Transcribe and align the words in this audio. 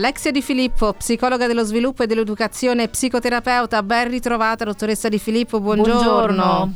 Alexia 0.00 0.30
Di 0.30 0.42
Filippo, 0.42 0.92
psicologa 0.92 1.48
dello 1.48 1.64
sviluppo 1.64 2.04
e 2.04 2.06
dell'educazione, 2.06 2.86
psicoterapeuta, 2.86 3.82
ben 3.82 4.08
ritrovata 4.08 4.64
dottoressa 4.64 5.08
Di 5.08 5.18
Filippo, 5.18 5.58
buongiorno. 5.58 5.94
Buongiorno. 5.96 6.74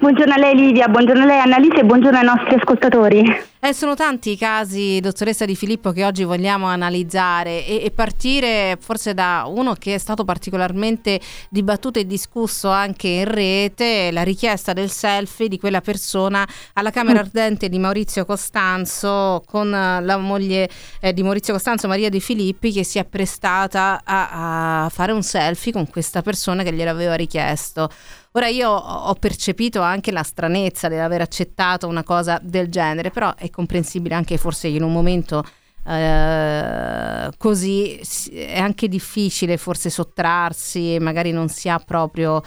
Buongiorno 0.00 0.32
a 0.32 0.38
lei 0.38 0.56
Livia, 0.56 0.88
buongiorno 0.88 1.24
a 1.24 1.26
lei 1.26 1.40
Annalisa 1.40 1.80
e 1.80 1.84
buongiorno 1.84 2.16
ai 2.16 2.24
nostri 2.24 2.54
ascoltatori. 2.54 3.22
Eh, 3.62 3.74
sono 3.74 3.94
tanti 3.94 4.30
i 4.30 4.36
casi, 4.38 4.98
dottoressa 5.00 5.44
Di 5.44 5.54
Filippo, 5.54 5.92
che 5.92 6.06
oggi 6.06 6.24
vogliamo 6.24 6.64
analizzare 6.64 7.66
e, 7.66 7.84
e, 7.84 7.90
partire 7.90 8.78
forse 8.80 9.12
da 9.12 9.44
uno 9.46 9.74
che 9.74 9.96
è 9.96 9.98
stato 9.98 10.24
particolarmente 10.24 11.20
dibattuto 11.50 11.98
e 11.98 12.06
discusso 12.06 12.70
anche 12.70 13.08
in 13.08 13.26
rete, 13.26 14.10
la 14.10 14.22
richiesta 14.22 14.72
del 14.72 14.88
selfie 14.88 15.48
di 15.48 15.58
quella 15.58 15.82
persona 15.82 16.48
alla 16.72 16.90
Camera 16.90 17.18
mm. 17.18 17.22
Ardente 17.22 17.68
di 17.68 17.78
Maurizio 17.78 18.24
Costanzo 18.24 19.42
con 19.44 19.68
la 19.68 20.16
moglie 20.16 20.70
eh, 21.02 21.12
di 21.12 21.22
Maurizio 21.22 21.52
Costanzo, 21.52 21.88
Maria 21.88 22.08
Di 22.08 22.20
Filippi, 22.22 22.72
che 22.72 22.84
si 22.84 22.98
è 22.98 23.04
prestata 23.04 24.00
a, 24.02 24.84
a 24.84 24.88
fare 24.88 25.12
un 25.12 25.22
selfie 25.22 25.72
con 25.72 25.86
questa 25.90 26.22
persona 26.22 26.62
che 26.62 26.72
gliel'aveva 26.72 27.16
richiesto. 27.16 27.90
Ora 28.34 28.46
io 28.46 28.70
ho 28.70 29.12
percepito 29.14 29.80
anche 29.80 29.89
la 30.10 30.22
stranezza 30.22 30.88
dell'aver 30.88 31.20
accettato 31.20 31.86
una 31.86 32.02
cosa 32.02 32.38
del 32.42 32.68
genere, 32.68 33.10
però 33.10 33.34
è 33.34 33.50
comprensibile 33.50 34.14
anche 34.14 34.36
forse 34.36 34.68
in 34.68 34.82
un 34.82 34.92
momento 34.92 35.44
eh, 35.86 37.30
così 37.36 38.00
è 38.30 38.58
anche 38.58 38.86
difficile 38.86 39.56
forse 39.56 39.88
sottrarsi 39.88 40.98
magari 41.00 41.32
non 41.32 41.48
si 41.48 41.70
ha 41.70 41.78
proprio 41.78 42.42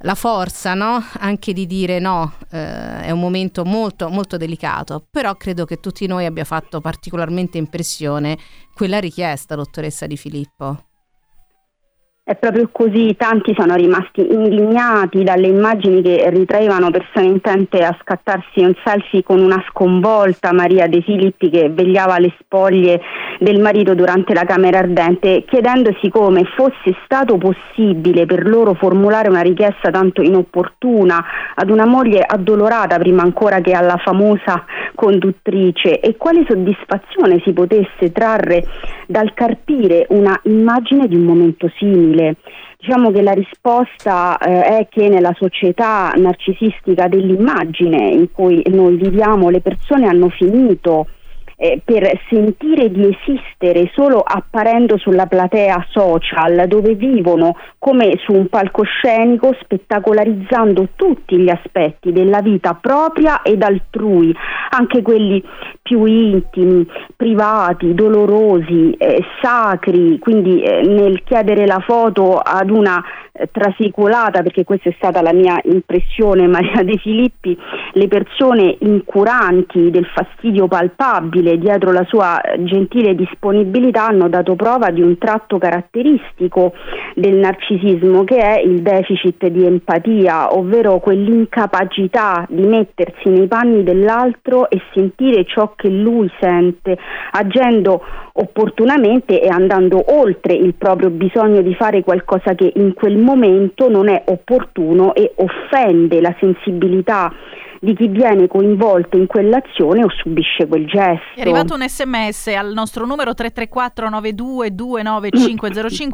la 0.00 0.14
forza 0.14 0.74
no? 0.74 1.02
anche 1.18 1.52
di 1.52 1.66
dire 1.66 1.98
no, 1.98 2.34
eh, 2.50 3.00
è 3.02 3.10
un 3.10 3.20
momento 3.20 3.64
molto, 3.64 4.08
molto 4.10 4.36
delicato, 4.36 5.06
però 5.10 5.34
credo 5.36 5.64
che 5.64 5.80
tutti 5.80 6.06
noi 6.06 6.26
abbia 6.26 6.44
fatto 6.44 6.80
particolarmente 6.80 7.58
impressione 7.58 8.38
quella 8.74 8.98
richiesta, 8.98 9.54
dottoressa 9.54 10.06
Di 10.06 10.16
Filippo. 10.16 10.93
È 12.26 12.36
proprio 12.36 12.70
così, 12.72 13.14
tanti 13.18 13.54
sono 13.54 13.74
rimasti 13.74 14.26
indignati 14.32 15.24
dalle 15.24 15.48
immagini 15.48 16.00
che 16.00 16.30
ritraevano 16.30 16.90
persone 16.90 17.26
intente 17.26 17.84
a 17.84 17.94
scattarsi 18.00 18.60
un 18.60 18.72
selfie 18.82 19.22
con 19.22 19.40
una 19.40 19.62
sconvolta 19.68 20.54
Maria 20.54 20.86
De 20.86 21.02
Filippi 21.02 21.50
che 21.50 21.68
vegliava 21.68 22.18
le 22.18 22.32
spoglie 22.40 22.98
del 23.40 23.60
marito 23.60 23.94
durante 23.94 24.32
la 24.32 24.44
Camera 24.44 24.78
Ardente, 24.78 25.44
chiedendosi 25.46 26.08
come 26.08 26.44
fosse 26.56 26.96
stato 27.04 27.36
possibile 27.36 28.24
per 28.24 28.48
loro 28.48 28.72
formulare 28.72 29.28
una 29.28 29.42
richiesta 29.42 29.90
tanto 29.90 30.22
inopportuna 30.22 31.22
ad 31.54 31.68
una 31.68 31.84
moglie 31.84 32.24
addolorata 32.26 32.96
prima 32.96 33.20
ancora 33.20 33.60
che 33.60 33.72
alla 33.72 33.98
famosa 33.98 34.64
conduttrice 34.94 36.00
e 36.00 36.16
quale 36.16 36.46
soddisfazione 36.48 37.42
si 37.44 37.52
potesse 37.52 38.12
trarre 38.12 38.64
dal 39.06 39.34
carpire 39.34 40.06
una 40.08 40.40
immagine 40.44 41.06
di 41.06 41.16
un 41.16 41.24
momento 41.24 41.70
simile. 41.76 42.13
Diciamo 42.78 43.10
che 43.10 43.22
la 43.22 43.32
risposta 43.32 44.36
eh, 44.38 44.78
è 44.80 44.88
che 44.90 45.08
nella 45.08 45.34
società 45.38 46.12
narcisistica 46.16 47.08
dell'immagine 47.08 48.08
in 48.08 48.30
cui 48.30 48.62
noi 48.66 48.96
viviamo 48.96 49.48
le 49.48 49.60
persone 49.60 50.06
hanno 50.06 50.28
finito 50.28 51.06
eh, 51.56 51.80
per 51.84 52.20
sentire 52.28 52.90
di 52.90 53.16
esistere 53.16 53.90
solo 53.94 54.18
apparendo 54.18 54.98
sulla 54.98 55.26
platea 55.26 55.86
social 55.90 56.66
dove 56.68 56.94
vivono 56.94 57.56
come 57.78 58.18
su 58.24 58.32
un 58.32 58.48
palcoscenico 58.48 59.54
spettacolarizzando 59.60 60.88
tutti 60.96 61.36
gli 61.36 61.50
aspetti 61.50 62.12
della 62.12 62.40
vita 62.40 62.74
propria 62.74 63.42
ed 63.42 63.62
altrui, 63.62 64.34
anche 64.70 65.02
quelli 65.02 65.42
più 65.82 66.04
intimi, 66.06 66.86
privati, 67.14 67.94
dolorosi, 67.94 68.92
eh, 68.92 69.22
sacri, 69.42 70.18
quindi 70.18 70.62
eh, 70.62 70.80
nel 70.82 71.22
chiedere 71.24 71.66
la 71.66 71.80
foto 71.80 72.38
ad 72.38 72.70
una 72.70 73.04
eh, 73.32 73.48
trasicolata, 73.52 74.42
perché 74.42 74.64
questa 74.64 74.88
è 74.88 74.94
stata 74.96 75.20
la 75.20 75.32
mia 75.32 75.60
impressione, 75.64 76.46
Maria 76.48 76.82
De 76.82 76.96
Filippi, 76.96 77.54
le 77.92 78.08
persone 78.08 78.76
incuranti 78.80 79.90
del 79.90 80.06
fastidio 80.06 80.68
palpabile 80.68 81.53
dietro 81.58 81.92
la 81.92 82.04
sua 82.08 82.40
gentile 82.58 83.14
disponibilità 83.14 84.06
hanno 84.06 84.28
dato 84.28 84.54
prova 84.54 84.90
di 84.90 85.00
un 85.00 85.18
tratto 85.18 85.58
caratteristico 85.58 86.72
del 87.14 87.36
narcisismo 87.36 88.24
che 88.24 88.36
è 88.36 88.60
il 88.60 88.82
deficit 88.82 89.46
di 89.48 89.64
empatia, 89.64 90.54
ovvero 90.54 90.98
quell'incapacità 90.98 92.46
di 92.48 92.66
mettersi 92.66 93.28
nei 93.28 93.46
panni 93.46 93.82
dell'altro 93.82 94.68
e 94.70 94.80
sentire 94.92 95.44
ciò 95.44 95.72
che 95.76 95.88
lui 95.88 96.30
sente, 96.40 96.96
agendo 97.32 98.02
opportunamente 98.32 99.40
e 99.40 99.48
andando 99.48 100.02
oltre 100.14 100.54
il 100.54 100.74
proprio 100.74 101.10
bisogno 101.10 101.60
di 101.62 101.74
fare 101.74 102.02
qualcosa 102.02 102.54
che 102.54 102.72
in 102.74 102.94
quel 102.94 103.16
momento 103.16 103.88
non 103.88 104.08
è 104.08 104.22
opportuno 104.26 105.14
e 105.14 105.32
offende 105.36 106.20
la 106.20 106.34
sensibilità 106.38 107.32
di 107.84 107.94
chi 107.94 108.08
viene 108.08 108.48
coinvolto 108.48 109.16
in 109.16 109.26
quell'azione 109.26 110.02
o 110.02 110.08
subisce 110.10 110.66
quel 110.66 110.86
gesto. 110.86 111.36
È 111.36 111.40
arrivato 111.42 111.74
un 111.74 111.86
sms 111.86 112.48
al 112.48 112.72
nostro 112.72 113.04
numero 113.04 113.34
334 113.34 114.08
92 114.08 114.74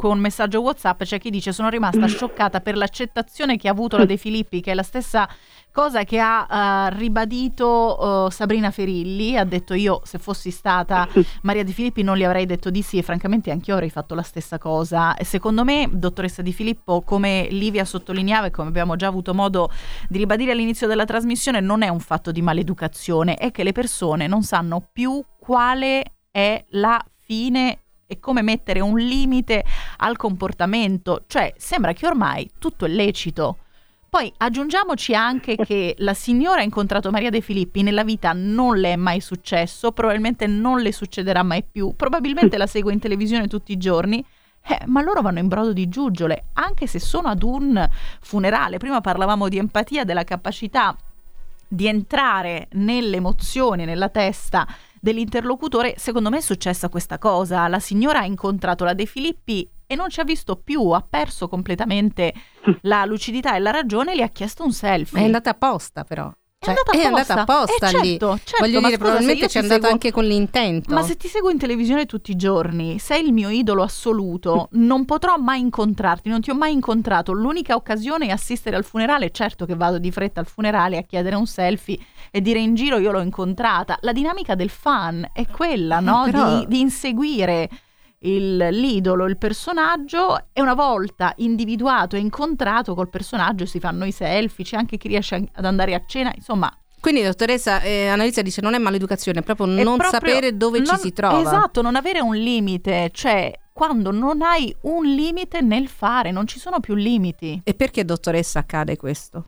un 0.09 0.19
messaggio 0.19 0.61
whatsapp, 0.61 1.01
c'è 1.01 1.17
chi 1.17 1.29
dice 1.29 1.51
sono 1.51 1.69
rimasta 1.69 2.05
scioccata 2.07 2.59
per 2.59 2.75
l'accettazione 2.75 3.57
che 3.57 3.67
ha 3.67 3.71
avuto 3.71 3.97
la 3.97 4.05
De 4.05 4.17
Filippi, 4.17 4.61
che 4.61 4.71
è 4.71 4.75
la 4.75 4.83
stessa 4.83 5.27
cosa 5.71 6.03
che 6.03 6.19
ha 6.19 6.89
uh, 6.89 6.97
ribadito 6.97 8.25
uh, 8.25 8.29
Sabrina 8.29 8.71
Ferilli, 8.71 9.37
ha 9.37 9.45
detto 9.45 9.73
io 9.73 10.01
se 10.03 10.19
fossi 10.19 10.51
stata 10.51 11.07
Maria 11.43 11.63
Di 11.63 11.73
Filippi 11.73 12.03
non 12.03 12.17
gli 12.17 12.23
avrei 12.23 12.45
detto 12.45 12.69
di 12.69 12.81
sì 12.81 12.97
e 12.97 13.01
francamente 13.01 13.51
anch'io 13.51 13.73
avrei 13.75 13.89
fatto 13.89 14.13
la 14.13 14.21
stessa 14.21 14.57
cosa 14.57 15.15
e 15.15 15.23
secondo 15.23 15.63
me 15.63 15.89
dottoressa 15.91 16.41
Di 16.41 16.53
Filippo 16.53 17.01
come 17.01 17.47
Livia 17.49 17.85
sottolineava 17.85 18.47
e 18.47 18.51
come 18.51 18.67
abbiamo 18.67 18.95
già 18.95 19.07
avuto 19.07 19.33
modo 19.33 19.71
di 20.09 20.17
ribadire 20.17 20.51
all'inizio 20.51 20.87
della 20.87 21.05
trasmissione 21.05 21.59
non 21.61 21.81
è 21.81 21.87
un 21.87 21.99
fatto 21.99 22.31
di 22.31 22.41
maleducazione, 22.41 23.35
è 23.35 23.51
che 23.51 23.63
le 23.63 23.71
persone 23.71 24.27
non 24.27 24.43
sanno 24.43 24.87
più 24.91 25.23
quale 25.39 26.03
è 26.29 26.63
la 26.69 27.03
fine 27.17 27.79
e 28.11 28.19
come 28.19 28.41
mettere 28.41 28.81
un 28.81 28.97
limite 28.97 29.63
al 29.97 30.17
comportamento, 30.17 31.23
cioè 31.27 31.53
sembra 31.55 31.93
che 31.93 32.05
ormai 32.05 32.49
tutto 32.59 32.83
è 32.85 32.89
lecito. 32.89 33.57
Poi 34.11 34.29
aggiungiamoci 34.39 35.15
anche 35.15 35.55
che 35.55 35.95
la 35.99 36.13
signora 36.13 36.59
ha 36.59 36.63
incontrato 36.63 37.11
Maria 37.11 37.29
De 37.29 37.39
Filippi 37.39 37.81
nella 37.81 38.03
vita 38.03 38.33
non 38.33 38.75
le 38.75 38.91
è 38.91 38.95
mai 38.97 39.21
successo, 39.21 39.93
probabilmente 39.93 40.47
non 40.47 40.81
le 40.81 40.91
succederà 40.91 41.43
mai 41.43 41.63
più, 41.63 41.95
probabilmente 41.95 42.57
la 42.57 42.67
segue 42.67 42.91
in 42.91 42.99
televisione 42.99 43.47
tutti 43.47 43.71
i 43.71 43.77
giorni. 43.77 44.21
Eh, 44.67 44.79
ma 44.87 45.01
loro 45.01 45.21
vanno 45.21 45.39
in 45.39 45.47
brodo 45.47 45.71
di 45.71 45.87
giuggiole, 45.87 46.47
anche 46.53 46.87
se 46.87 46.99
sono 46.99 47.29
ad 47.29 47.41
un 47.41 47.89
funerale. 48.19 48.79
Prima 48.79 48.99
parlavamo 48.99 49.47
di 49.47 49.57
empatia, 49.57 50.03
della 50.03 50.25
capacità 50.25 50.93
di 51.65 51.87
entrare 51.87 52.67
nelle 52.71 53.15
emozioni, 53.15 53.85
nella 53.85 54.09
testa 54.09 54.67
dell'interlocutore. 54.99 55.93
Secondo 55.97 56.29
me 56.29 56.39
è 56.39 56.41
successa 56.41 56.89
questa 56.89 57.17
cosa. 57.17 57.65
La 57.69 57.79
signora 57.79 58.19
ha 58.19 58.25
incontrato 58.25 58.83
la 58.83 58.93
De 58.93 59.05
Filippi 59.05 59.69
e 59.91 59.95
non 59.95 60.09
ci 60.09 60.21
ha 60.21 60.23
visto 60.23 60.55
più, 60.55 60.87
ha 60.91 61.05
perso 61.07 61.49
completamente 61.49 62.33
la 62.83 63.03
lucidità 63.03 63.55
e 63.55 63.59
la 63.59 63.71
ragione, 63.71 64.15
le 64.15 64.23
ha 64.23 64.29
chiesto 64.29 64.63
un 64.63 64.71
selfie. 64.71 65.19
È 65.19 65.25
andata 65.25 65.49
apposta 65.49 66.05
però. 66.05 66.31
Cioè, 66.63 66.75
è 66.75 67.05
andata 67.05 67.41
apposta, 67.41 67.87
è 67.87 67.89
andata 67.89 67.97
eh, 67.97 68.01
lì. 68.01 68.09
Certo, 68.11 68.37
certo, 68.43 68.65
Voglio 68.65 68.79
dire, 68.81 68.97
probabilmente 68.97 69.49
ci 69.49 69.57
è 69.57 69.61
andata 69.61 69.81
seguo... 69.81 69.91
anche 69.91 70.11
con 70.11 70.23
l'intento. 70.23 70.93
Ma 70.93 71.01
se 71.01 71.17
ti 71.17 71.27
seguo 71.27 71.49
in 71.49 71.57
televisione 71.57 72.05
tutti 72.05 72.31
i 72.31 72.35
giorni, 72.35 72.99
sei 72.99 73.25
il 73.25 73.33
mio 73.33 73.49
idolo 73.49 73.81
assoluto, 73.81 74.69
non 74.73 75.03
potrò 75.03 75.37
mai 75.37 75.59
incontrarti, 75.59 76.29
non 76.29 76.39
ti 76.39 76.51
ho 76.51 76.55
mai 76.55 76.71
incontrato. 76.71 77.33
L'unica 77.33 77.75
occasione 77.75 78.27
è 78.27 78.29
assistere 78.29 78.77
al 78.77 78.85
funerale. 78.85 79.31
Certo 79.31 79.65
che 79.65 79.75
vado 79.75 79.97
di 79.97 80.11
fretta 80.11 80.39
al 80.39 80.45
funerale 80.45 80.97
a 80.99 81.01
chiedere 81.01 81.35
un 81.35 81.47
selfie 81.47 81.97
e 82.29 82.39
dire 82.41 82.59
in 82.59 82.75
giro 82.75 82.97
io 82.97 83.11
l'ho 83.11 83.21
incontrata. 83.21 83.97
La 84.01 84.13
dinamica 84.13 84.53
del 84.53 84.69
fan 84.69 85.31
è 85.33 85.47
quella, 85.47 85.97
eh, 85.97 86.01
no? 86.01 86.21
Però... 86.25 86.59
Di, 86.59 86.67
di 86.67 86.79
inseguire 86.79 87.69
il, 88.23 88.57
l'idolo, 88.71 89.25
il 89.25 89.37
personaggio 89.37 90.47
e 90.53 90.61
una 90.61 90.73
volta 90.73 91.33
individuato 91.37 92.15
e 92.15 92.19
incontrato 92.19 92.93
col 92.93 93.09
personaggio 93.09 93.65
si 93.65 93.79
fanno 93.79 94.05
i 94.05 94.11
selfie, 94.11 94.65
c'è 94.65 94.77
anche 94.77 94.97
chi 94.97 95.07
riesce 95.07 95.49
ad 95.51 95.65
andare 95.65 95.93
a 95.93 96.01
cena, 96.05 96.31
insomma 96.35 96.71
quindi 97.01 97.23
dottoressa 97.23 97.81
eh, 97.81 98.09
Annalisa 98.09 98.43
dice 98.43 98.61
non 98.61 98.75
è 98.75 98.77
maleducazione, 98.77 99.39
è 99.39 99.41
proprio 99.41 99.65
è 99.65 99.83
non 99.83 99.97
proprio 99.97 100.19
sapere 100.19 100.55
dove 100.55 100.77
non, 100.77 100.87
ci 100.87 100.97
si 100.97 101.13
trova. 101.13 101.41
Esatto, 101.41 101.81
non 101.81 101.95
avere 101.95 102.21
un 102.21 102.35
limite, 102.35 103.09
cioè 103.11 103.51
quando 103.73 104.11
non 104.11 104.43
hai 104.43 104.73
un 104.81 105.03
limite 105.03 105.61
nel 105.61 105.87
fare, 105.87 106.29
non 106.29 106.45
ci 106.45 106.59
sono 106.59 106.79
più 106.79 106.93
limiti. 106.93 107.59
E 107.63 107.73
perché 107.73 108.05
dottoressa 108.05 108.59
accade 108.59 108.97
questo? 108.97 109.45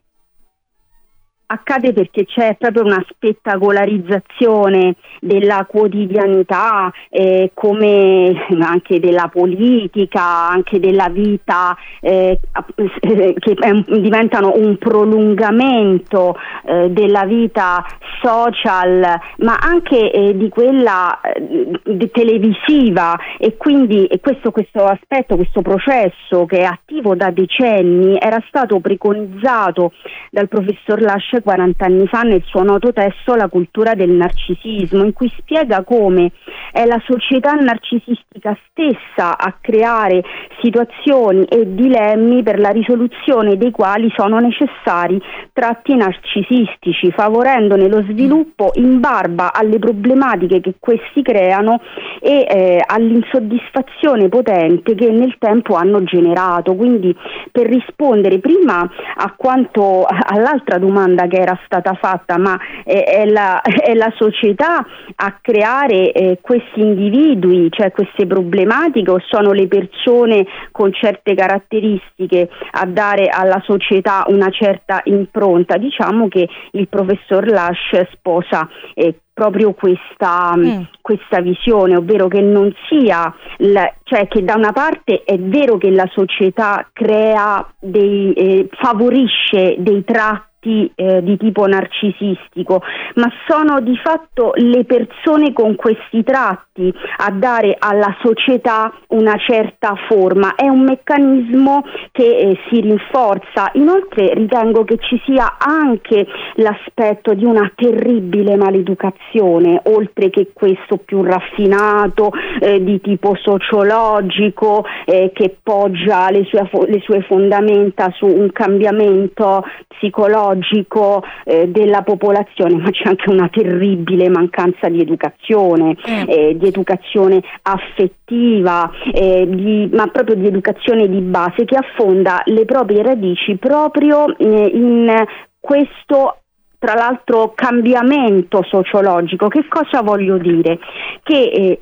Accade 1.46 1.94
perché 1.94 2.26
c'è 2.26 2.56
proprio 2.58 2.84
una 2.84 3.04
spettacolarizzazione 3.10 4.96
della 5.20 5.66
quotidianità, 5.70 6.92
eh, 7.10 7.52
come 7.54 8.46
anche 8.60 9.00
della 9.00 9.30
politica, 9.32 10.50
anche 10.50 10.80
della 10.80 11.10
vita, 11.10 11.76
eh, 12.02 12.40
che 12.74 13.56
diventano 13.88 14.54
un 14.56 14.78
prolungamento 14.78 16.36
eh, 16.66 16.90
della 16.90 17.26
vita 17.26 17.86
social, 18.22 19.20
ma 19.38 19.58
anche 19.60 20.12
eh, 20.12 20.38
di 20.38 20.50
quella 20.50 21.20
eh, 21.22 22.10
televisiva. 22.12 23.18
E 23.38 23.58
quindi 23.58 24.06
e 24.06 24.20
questo, 24.20 24.52
questo 24.52 24.86
aspetto, 24.86 25.36
questo 25.36 25.62
processo 25.62 26.46
che 26.46 26.60
è 26.60 26.64
attivo 26.64 27.16
da 27.16 27.30
decenni 27.32 28.18
era 28.20 28.42
stato 28.48 28.80
preconizzato 28.80 29.94
dal 30.30 30.48
professor 30.48 31.02
Lascia 31.02 31.33
40 31.42 31.86
anni 31.86 32.08
fa 32.08 32.22
nel 32.22 32.44
suo 32.46 32.64
noto 32.64 32.92
testo 32.94 33.36
La 33.36 33.48
cultura 33.48 33.94
del 33.94 34.12
narcisismo, 34.12 35.04
in 35.04 35.14
cui 35.14 35.32
spiega 35.38 35.84
come 35.84 36.32
è 36.72 36.86
la 36.86 37.02
società 37.06 37.54
narcisistica 37.54 38.58
stessa 38.70 39.38
a 39.38 39.56
creare 39.62 40.24
situazioni 40.62 41.44
e 41.46 41.74
dilemmi 41.74 42.42
per 42.44 42.60
la 42.60 42.70
risoluzione 42.70 43.58
dei 43.58 43.72
quali 43.72 44.12
sono 44.16 44.40
necessari 44.40 45.22
tratti 45.54 45.96
narcisistici, 45.96 47.12
favorendone 47.12 47.88
lo 47.88 48.02
sviluppo 48.04 48.72
in 48.76 49.00
barba 49.00 49.54
alle 49.54 49.78
problematiche 49.80 50.62
che 50.62 50.76
questi 50.80 51.22
creano 51.22 51.80
e 52.20 52.46
eh, 52.50 52.84
all'insoddisfazione 52.86 54.30
potente 54.30 54.96
che 54.96 55.12
nel 55.12 55.36
tempo 55.38 55.76
hanno 55.76 56.04
generato. 56.04 56.76
Quindi 56.76 57.16
per 57.52 57.68
rispondere 57.68 58.40
prima 58.40 58.90
a 59.16 59.34
quanto 59.38 60.06
all'altra 60.06 60.78
domanda 60.78 61.23
che 61.28 61.38
era 61.38 61.58
stata 61.66 61.94
fatta, 61.94 62.38
ma 62.38 62.58
è, 62.84 63.04
è, 63.04 63.26
la, 63.26 63.62
è 63.62 63.94
la, 63.94 64.12
società 64.16 64.86
a 65.16 65.38
creare 65.42 66.12
eh, 66.12 66.40
questi 66.42 66.82
individui, 66.82 67.70
cioè 67.72 67.92
queste 67.92 68.26
problematiche 68.28 69.12
o 69.12 69.22
sono 69.28 69.52
le 69.52 69.68
persone 69.68 70.46
con 70.72 70.94
certe 70.94 71.34
caratteristiche 71.36 72.50
a 72.72 72.86
dare 72.86 73.28
alla 73.28 73.62
società 73.66 74.24
una 74.28 74.50
certa 74.50 75.02
impronta? 75.06 75.78
Diciamo 75.78 76.28
che 76.28 76.48
il 76.72 76.88
professor 76.88 77.46
Lash 77.48 78.10
sposa 78.12 78.68
eh, 78.94 79.18
proprio 79.34 79.74
questa, 79.74 80.56
mm. 80.56 80.82
questa, 81.02 81.42
visione, 81.42 81.98
ovvero 81.98 82.28
che 82.28 82.40
non 82.40 82.72
sia, 82.88 83.34
la, 83.58 83.92
cioè 84.04 84.28
che 84.28 84.44
da 84.44 84.56
una 84.56 84.72
parte 84.72 85.24
è 85.24 85.38
vero 85.40 85.78
che 85.78 85.90
la 85.90 86.08
società 86.14 86.88
crea 86.94 87.68
dei, 87.80 88.32
eh, 88.34 88.70
favorisce 88.72 89.76
dei 89.80 90.04
tratti 90.04 90.52
tratti 90.64 90.92
eh, 90.96 91.22
di 91.22 91.38
tipo 91.38 91.68
narcisistico, 91.68 92.82
ma 93.16 93.30
sono 93.48 93.82
di 93.82 93.96
fatto 93.98 94.54
le 94.56 94.86
persone 94.86 95.52
con 95.52 95.76
questi 95.76 96.24
tratti 96.24 96.92
a 97.18 97.30
dare 97.32 97.76
alla 97.78 98.16
società 98.22 98.92
una 99.10 99.36
certa 99.38 99.96
forma. 100.08 100.56
È 100.56 100.68
un 100.68 100.82
meccanismo 100.82 101.84
che 102.12 102.38
eh, 102.38 102.58
si 102.70 102.80
rinforza. 102.80 103.70
Inoltre 103.74 104.34
ritengo 104.34 104.84
che 104.86 104.98
ci 104.98 105.22
sia 105.26 105.58
anche 105.60 106.26
l'aspetto 106.56 107.34
di 107.34 107.46
una 107.46 107.72
terribile 107.76 108.56
maleducazione, 108.56 109.82
oltre 109.86 110.30
che 110.30 110.50
questo 110.54 110.98
più 110.98 111.22
raffinato 111.22 112.32
eh, 112.60 112.84
di 112.84 113.02
tipo 113.02 113.36
sociologico 113.36 114.86
eh, 115.06 115.32
che 115.34 115.58
poggia 115.62 116.30
le 116.32 116.46
sue, 116.46 116.68
le 116.88 117.02
sue 117.02 117.22
fondamenta 117.22 118.12
su 118.16 118.26
un 118.26 118.52
cambiamento 118.52 119.64
psicologico 119.88 120.53
psicologico 120.56 121.24
eh, 121.46 121.68
della 121.68 122.02
popolazione, 122.02 122.78
ma 122.78 122.90
c'è 122.90 123.08
anche 123.10 123.30
una 123.30 123.50
terribile 123.50 124.30
mancanza 124.30 124.90
di 124.90 125.02
educazione, 125.02 125.96
mm. 125.96 126.24
eh, 126.28 126.58
di 126.58 126.68
educazione 126.68 127.42
affettiva, 127.62 128.90
eh, 129.14 129.48
di, 129.48 129.90
ma 129.94 130.08
proprio 130.08 130.36
di 130.36 130.48
educazione 130.48 131.08
di 131.08 131.20
base 131.20 131.66
che 131.66 131.76
affonda 131.76 132.42
le 132.46 132.66
proprie 132.66 133.04
radici 133.04 133.56
proprio 133.58 134.36
eh, 134.38 134.72
in 134.74 135.26
questo 135.60 136.38
tra 136.80 136.96
l'altro 136.96 137.54
cambiamento 137.56 138.62
sociologico. 138.68 139.48
Che 139.48 139.66
cosa 139.70 140.02
voglio 140.02 140.38
dire? 140.38 140.80
Che 141.24 141.80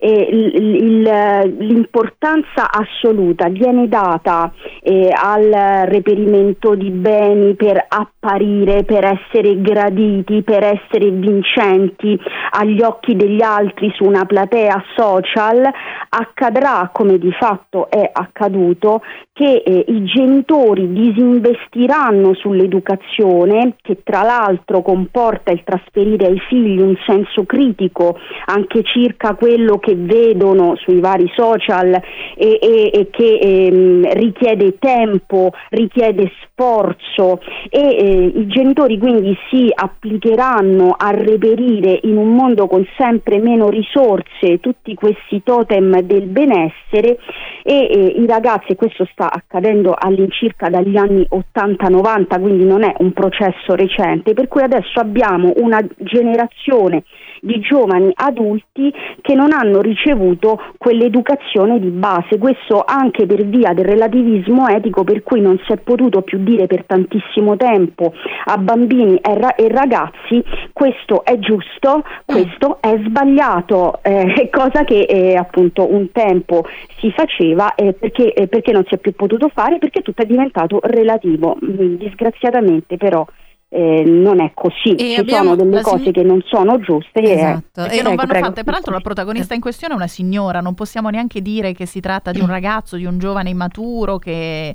eh, 0.00 0.28
se 0.30 1.10
eh, 1.10 1.46
l'importanza 1.58 2.70
assoluta 2.70 3.48
viene 3.48 3.86
data 3.88 4.52
eh, 4.82 5.10
al 5.12 5.86
reperimento 5.86 6.74
di 6.74 6.90
beni 6.90 7.54
per 7.54 7.84
apparire, 7.88 8.84
per 8.84 9.04
essere 9.04 9.60
graditi, 9.60 10.42
per 10.42 10.64
essere 10.64 11.10
vincenti 11.10 12.18
agli 12.50 12.80
occhi 12.82 13.14
degli 13.14 13.42
altri 13.42 13.92
su 13.94 14.04
una 14.04 14.24
platea 14.24 14.82
social, 14.96 15.68
accadrà 16.08 16.90
come 16.92 17.18
di 17.18 17.32
fatto 17.32 17.90
è 17.90 18.08
accaduto 18.12 19.02
che 19.40 19.62
eh, 19.64 19.84
i 19.88 20.04
genitori 20.04 20.92
disinvestiranno 20.92 22.34
sull'educazione 22.34 23.76
che 23.80 24.02
tra 24.04 24.22
l'altro 24.22 24.82
comporta 24.82 25.50
il 25.50 25.62
trasferire 25.64 26.26
ai 26.26 26.38
figli 26.40 26.78
un 26.78 26.94
senso 27.06 27.44
critico 27.44 28.18
anche 28.44 28.82
circa 28.82 29.36
quello 29.36 29.78
che 29.78 29.94
vedono 29.94 30.76
sui 30.76 31.00
vari 31.00 31.26
social 31.34 31.90
e, 32.36 32.58
e, 32.60 32.90
e 32.92 33.08
che 33.10 33.38
ehm, 33.40 34.12
richiede 34.12 34.76
tempo, 34.78 35.52
richiede 35.70 36.30
sforzo. 36.42 37.40
E 37.70 37.78
eh, 37.80 38.32
i 38.34 38.46
genitori 38.46 38.98
quindi 38.98 39.34
si 39.48 39.70
applicheranno 39.74 40.94
a 40.98 41.10
reperire 41.12 41.98
in 42.02 42.18
un 42.18 42.34
mondo 42.34 42.66
con 42.66 42.86
sempre 42.98 43.38
meno 43.38 43.70
risorse 43.70 44.60
tutti 44.60 44.94
questi 44.94 45.42
totem 45.42 46.00
del 46.02 46.26
benessere 46.26 47.18
e 47.62 47.88
eh, 47.90 48.14
i 48.18 48.26
ragazzi, 48.26 48.72
e 48.72 48.76
questo 48.76 49.06
sta 49.12 49.29
accadendo 49.30 49.94
all'incirca 49.96 50.68
dagli 50.68 50.96
anni 50.96 51.26
80-90, 51.30 52.40
quindi 52.40 52.64
non 52.64 52.82
è 52.82 52.92
un 52.98 53.12
processo 53.12 53.74
recente, 53.74 54.34
per 54.34 54.48
cui 54.48 54.62
adesso 54.62 54.98
abbiamo 55.00 55.52
una 55.56 55.80
generazione 55.96 57.04
di 57.40 57.60
giovani 57.60 58.10
adulti 58.14 58.92
che 59.20 59.34
non 59.34 59.52
hanno 59.52 59.80
ricevuto 59.80 60.60
quell'educazione 60.78 61.78
di 61.78 61.88
base, 61.88 62.38
questo 62.38 62.82
anche 62.84 63.26
per 63.26 63.44
via 63.46 63.72
del 63.72 63.84
relativismo 63.84 64.68
etico 64.68 65.04
per 65.04 65.22
cui 65.22 65.40
non 65.40 65.58
si 65.66 65.72
è 65.72 65.76
potuto 65.76 66.22
più 66.22 66.42
dire 66.42 66.66
per 66.66 66.84
tantissimo 66.84 67.56
tempo 67.56 68.12
a 68.44 68.56
bambini 68.56 69.16
e, 69.16 69.34
ra- 69.38 69.54
e 69.54 69.68
ragazzi 69.68 70.42
questo 70.72 71.24
è 71.24 71.38
giusto, 71.38 72.04
questo 72.24 72.78
è 72.80 72.98
sbagliato, 73.06 74.00
eh, 74.02 74.48
cosa 74.52 74.84
che 74.84 75.00
eh, 75.00 75.36
appunto 75.36 75.92
un 75.92 76.10
tempo 76.12 76.64
si 76.98 77.10
faceva 77.10 77.74
eh, 77.74 77.92
perché, 77.92 78.46
perché 78.48 78.72
non 78.72 78.84
si 78.86 78.94
è 78.94 78.98
più 78.98 79.12
potuto 79.12 79.50
fare 79.52 79.78
perché 79.78 80.02
tutto 80.02 80.22
è 80.22 80.26
diventato 80.26 80.80
relativo, 80.82 81.56
mm, 81.62 81.96
disgraziatamente 81.96 82.96
però 82.96 83.24
eh, 83.72 84.02
non 84.04 84.40
è 84.40 84.50
così, 84.52 84.96
e 84.96 85.22
ci 85.24 85.30
sono 85.30 85.54
delle 85.54 85.80
cose 85.80 86.02
sig- 86.02 86.14
che 86.14 86.22
non 86.24 86.42
sono 86.44 86.80
giuste 86.80 87.20
esatto. 87.20 87.84
e, 87.84 87.88
che 87.90 88.02
non 88.02 88.16
vanno 88.16 88.28
prego. 88.28 88.46
fatte. 88.46 88.64
Peraltro 88.64 88.92
la 88.92 89.00
protagonista 89.00 89.54
in 89.54 89.60
questione 89.60 89.94
è 89.94 89.96
una 89.96 90.08
signora, 90.08 90.60
non 90.60 90.74
possiamo 90.74 91.08
neanche 91.08 91.40
dire 91.40 91.72
che 91.72 91.86
si 91.86 92.00
tratta 92.00 92.32
di 92.32 92.40
un 92.40 92.48
ragazzo, 92.48 92.96
di 92.96 93.04
un 93.04 93.18
giovane 93.18 93.50
immaturo 93.50 94.18
che 94.18 94.74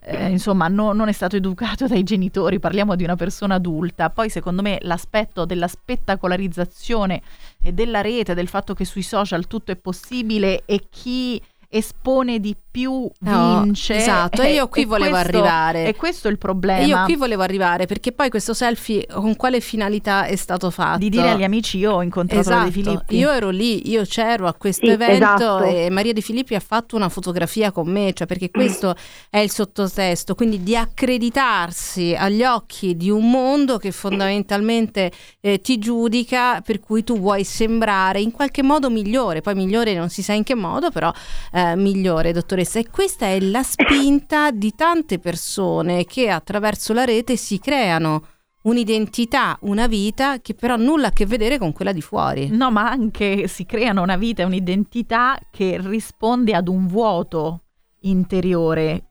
eh, 0.00 0.28
insomma 0.28 0.68
no, 0.68 0.92
non 0.92 1.08
è 1.08 1.12
stato 1.12 1.34
educato 1.34 1.88
dai 1.88 2.04
genitori, 2.04 2.60
parliamo 2.60 2.94
di 2.94 3.02
una 3.02 3.16
persona 3.16 3.56
adulta. 3.56 4.10
Poi 4.10 4.30
secondo 4.30 4.62
me 4.62 4.78
l'aspetto 4.82 5.44
della 5.44 5.66
spettacolarizzazione 5.66 7.22
e 7.60 7.72
della 7.72 8.00
rete, 8.00 8.34
del 8.34 8.46
fatto 8.46 8.74
che 8.74 8.84
sui 8.84 9.02
social 9.02 9.48
tutto 9.48 9.72
è 9.72 9.76
possibile 9.76 10.62
e 10.66 10.82
chi 10.88 11.42
espone 11.68 12.38
di 12.38 12.54
più 12.76 13.10
vince. 13.20 13.94
No, 13.94 14.00
esatto, 14.00 14.42
e 14.42 14.52
io 14.52 14.68
qui 14.68 14.84
volevo 14.84 15.12
questo, 15.12 15.28
arrivare. 15.28 15.86
E 15.86 15.94
questo 15.94 16.28
è 16.28 16.30
il 16.30 16.36
problema. 16.36 16.84
io 16.84 17.04
qui 17.04 17.16
volevo 17.16 17.42
arrivare 17.42 17.86
perché 17.86 18.12
poi 18.12 18.28
questo 18.28 18.52
selfie 18.52 19.06
con 19.10 19.34
quale 19.34 19.60
finalità 19.60 20.26
è 20.26 20.36
stato 20.36 20.70
fatto? 20.70 20.98
Di 20.98 21.08
dire 21.08 21.30
agli 21.30 21.42
amici 21.42 21.78
io 21.78 21.92
ho 21.92 22.02
incontrato 22.02 22.50
esatto. 22.50 22.64
De 22.66 22.70
Filippi. 22.70 23.16
Io 23.16 23.30
ero 23.30 23.48
lì, 23.48 23.88
io 23.88 24.02
c'ero 24.04 24.46
a 24.46 24.52
questo 24.52 24.84
sì, 24.84 24.92
evento 24.92 25.14
esatto. 25.24 25.62
e 25.62 25.88
Maria 25.88 26.12
De 26.12 26.20
Filippi 26.20 26.54
ha 26.54 26.60
fatto 26.60 26.96
una 26.96 27.08
fotografia 27.08 27.72
con 27.72 27.88
me, 27.88 28.12
cioè 28.12 28.26
perché 28.26 28.50
questo 28.50 28.94
è 29.30 29.38
il 29.38 29.50
sottotesto, 29.50 30.34
quindi 30.34 30.62
di 30.62 30.76
accreditarsi 30.76 32.14
agli 32.14 32.44
occhi 32.44 32.94
di 32.94 33.08
un 33.08 33.30
mondo 33.30 33.78
che 33.78 33.90
fondamentalmente 33.90 35.10
eh, 35.40 35.62
ti 35.62 35.78
giudica 35.78 36.60
per 36.60 36.80
cui 36.80 37.02
tu 37.04 37.18
vuoi 37.18 37.42
sembrare 37.42 38.20
in 38.20 38.32
qualche 38.32 38.62
modo 38.62 38.90
migliore, 38.90 39.40
poi 39.40 39.54
migliore 39.54 39.94
non 39.94 40.10
si 40.10 40.22
sa 40.22 40.34
in 40.34 40.42
che 40.42 40.54
modo, 40.54 40.90
però 40.90 41.10
eh, 41.52 41.74
migliore, 41.74 42.32
dottoressa 42.32 42.64
stessa 42.66 42.80
e 42.80 42.90
questa 42.90 43.26
è 43.26 43.40
la 43.40 43.62
spinta 43.62 44.50
di 44.50 44.74
tante 44.74 45.18
persone 45.20 46.04
che 46.04 46.28
attraverso 46.28 46.92
la 46.92 47.04
rete 47.04 47.36
si 47.36 47.58
creano 47.60 48.26
un'identità, 48.62 49.56
una 49.62 49.86
vita 49.86 50.40
che 50.40 50.54
però 50.54 50.76
nulla 50.76 51.08
a 51.08 51.12
che 51.12 51.24
vedere 51.24 51.58
con 51.58 51.72
quella 51.72 51.92
di 51.92 52.02
fuori. 52.02 52.48
No, 52.48 52.72
ma 52.72 52.90
anche 52.90 53.46
si 53.46 53.64
creano 53.64 54.02
una 54.02 54.16
vita 54.16 54.42
e 54.42 54.46
un'identità 54.46 55.38
che 55.50 55.78
risponde 55.80 56.54
ad 56.54 56.66
un 56.66 56.88
vuoto 56.88 57.62
interiore. 58.00 59.05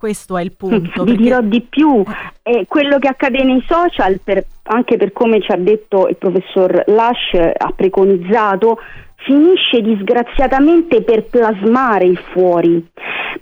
Questo 0.00 0.38
è 0.38 0.42
il 0.42 0.52
punto. 0.56 1.04
Vi 1.04 1.10
perché... 1.10 1.22
dirò 1.22 1.40
di 1.42 1.60
più, 1.60 2.02
eh, 2.42 2.64
quello 2.66 2.98
che 2.98 3.08
accade 3.08 3.44
nei 3.44 3.62
social, 3.68 4.18
per, 4.24 4.42
anche 4.62 4.96
per 4.96 5.12
come 5.12 5.42
ci 5.42 5.52
ha 5.52 5.58
detto 5.58 6.08
il 6.08 6.16
professor 6.16 6.84
Lash, 6.86 7.34
ha 7.34 7.70
preconizzato, 7.76 8.78
finisce 9.16 9.82
disgraziatamente 9.82 11.02
per 11.02 11.24
plasmare 11.24 12.06
il 12.06 12.18
fuori, 12.32 12.82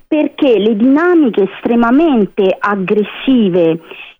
perché 0.05 0.59
le 0.59 0.75
dinamiche 0.75 1.43
estremamente 1.43 2.53
aggressive 2.59 3.79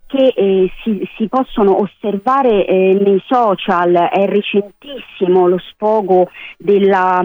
che 0.10 0.34
eh, 0.36 0.72
si, 0.84 1.08
si, 1.16 1.28
possono 1.28 1.82
osservare 1.82 2.66
eh, 2.66 2.98
nei 3.00 3.22
social, 3.28 3.94
è 3.94 4.26
recentissimo 4.26 5.48
lo 5.48 5.60
sfogo 5.60 6.32
della 6.58 7.24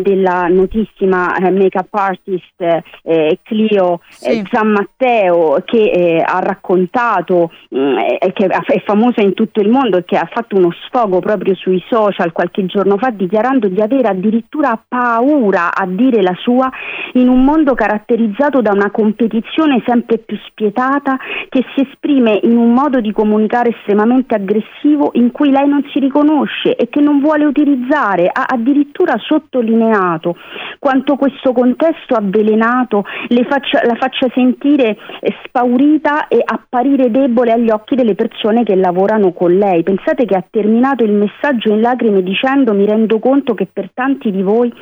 della 0.00 0.46
notissima 0.46 1.34
eh, 1.34 1.50
make-up 1.50 1.92
artist 1.92 2.60
eh, 3.02 3.38
Clio 3.42 4.00
sì. 4.08 4.28
eh, 4.28 4.44
San 4.50 4.70
Matteo 4.70 5.60
che 5.64 5.82
eh, 5.82 6.22
ha 6.24 6.38
raccontato, 6.38 7.50
mh, 7.70 7.78
mm, 7.78 7.96
che 8.32 8.46
è 8.46 8.82
famosa 8.84 9.20
in 9.20 9.34
tutto 9.34 9.60
il 9.60 9.68
mondo 9.68 9.98
e 9.98 10.04
che 10.04 10.16
ha 10.16 10.28
fatto 10.32 10.56
uno 10.56 10.70
sfogo 10.86 11.18
proprio 11.18 11.56
sui 11.56 11.82
social 11.88 12.30
qualche 12.30 12.66
giorno 12.66 12.96
fa 12.98 13.10
dichiarando 13.10 13.66
di 13.66 13.80
avere 13.80 14.06
addirittura 14.06 14.80
paura 14.86 15.74
a 15.74 15.86
dire 15.86 16.22
la 16.22 16.34
sua 16.38 16.70
in 17.14 17.28
un 17.28 17.42
mondo 17.44 17.74
caratterizzato 17.74 18.60
da 18.60 18.70
una 18.72 18.92
competizione 18.92 19.82
sempre 19.84 20.18
più 20.18 20.38
spietata 20.46 21.16
che 21.48 21.64
si 21.74 21.80
esprime 21.80 21.97
in 22.42 22.56
un 22.56 22.72
modo 22.72 23.00
di 23.00 23.12
comunicare 23.12 23.70
estremamente 23.70 24.34
aggressivo 24.34 25.10
in 25.14 25.30
cui 25.30 25.50
lei 25.50 25.68
non 25.68 25.84
si 25.92 25.98
riconosce 25.98 26.74
e 26.76 26.88
che 26.88 27.00
non 27.00 27.20
vuole 27.20 27.44
utilizzare, 27.44 28.30
ha 28.32 28.44
addirittura 28.48 29.16
sotto 29.18 29.48
sottolineato 29.48 30.36
quanto 30.78 31.16
questo 31.16 31.52
contesto 31.52 32.14
avvelenato 32.14 33.04
faccia, 33.48 33.80
la 33.84 33.94
faccia 33.94 34.28
sentire 34.34 34.96
eh, 35.20 35.34
spaurita 35.44 36.28
e 36.28 36.42
apparire 36.44 37.10
debole 37.10 37.52
agli 37.52 37.70
occhi 37.70 37.94
delle 37.94 38.14
persone 38.14 38.62
che 38.62 38.76
lavorano 38.76 39.32
con 39.32 39.52
lei. 39.52 39.82
Pensate 39.82 40.24
che 40.24 40.36
ha 40.36 40.44
terminato 40.48 41.04
il 41.04 41.12
messaggio 41.12 41.72
in 41.72 41.80
lacrime 41.80 42.22
dicendo 42.22 42.74
mi 42.74 42.86
rendo 42.86 43.18
conto 43.18 43.54
che 43.54 43.68
per 43.72 43.90
tanti 43.94 44.30
di 44.30 44.42
voi 44.42 44.72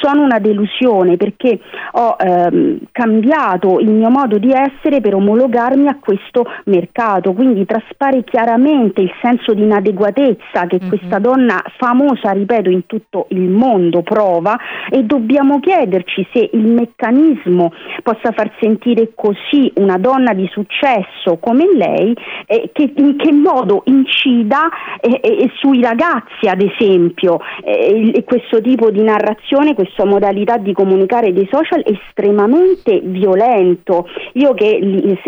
sono 0.00 0.22
una 0.22 0.38
delusione 0.38 1.16
perché 1.16 1.58
ho 1.92 2.16
ehm, 2.18 2.78
cambiato 2.92 3.78
il 3.80 3.90
mio 3.90 4.10
modo 4.10 4.38
di 4.38 4.52
essere 4.52 5.00
per 5.00 5.14
omologarmi 5.14 5.88
a 5.88 5.98
questo 6.00 6.44
mercato, 6.64 7.32
quindi 7.32 7.64
traspare 7.64 8.24
chiaramente 8.24 9.00
il 9.00 9.12
senso 9.22 9.54
di 9.54 9.62
inadeguatezza 9.62 10.66
che 10.66 10.78
mm-hmm. 10.80 10.88
questa 10.88 11.18
donna 11.18 11.62
famosa, 11.78 12.32
ripeto, 12.32 12.70
in 12.70 12.86
tutto 12.86 13.26
il 13.30 13.48
mondo 13.48 14.02
prova 14.02 14.58
e 14.90 15.02
dobbiamo 15.04 15.60
chiederci 15.60 16.26
se 16.32 16.50
il 16.52 16.66
meccanismo 16.66 17.72
possa 18.02 18.32
far 18.32 18.52
sentire 18.60 19.12
così 19.14 19.72
una 19.76 19.98
donna 19.98 20.32
di 20.32 20.48
successo 20.52 21.38
come 21.38 21.66
lei, 21.74 22.14
eh, 22.46 22.70
che, 22.72 22.92
in 22.96 23.16
che 23.16 23.32
modo 23.32 23.82
incida 23.86 24.68
eh, 25.00 25.20
eh, 25.22 25.50
sui 25.56 25.80
ragazzi 25.80 26.48
ad 26.48 26.62
esempio 26.62 27.38
eh, 27.64 28.22
questo 28.24 28.60
tipo 28.60 28.90
di 28.90 29.02
narrazione, 29.02 29.74
questa 29.74 30.04
modalità 30.04 30.56
di 30.56 30.72
comunicare 30.72 31.32
dei 31.32 31.48
social 31.50 31.82
estremamente 31.84 33.00
violento. 33.02 34.08
Io 34.34 34.54
che 34.54 35.18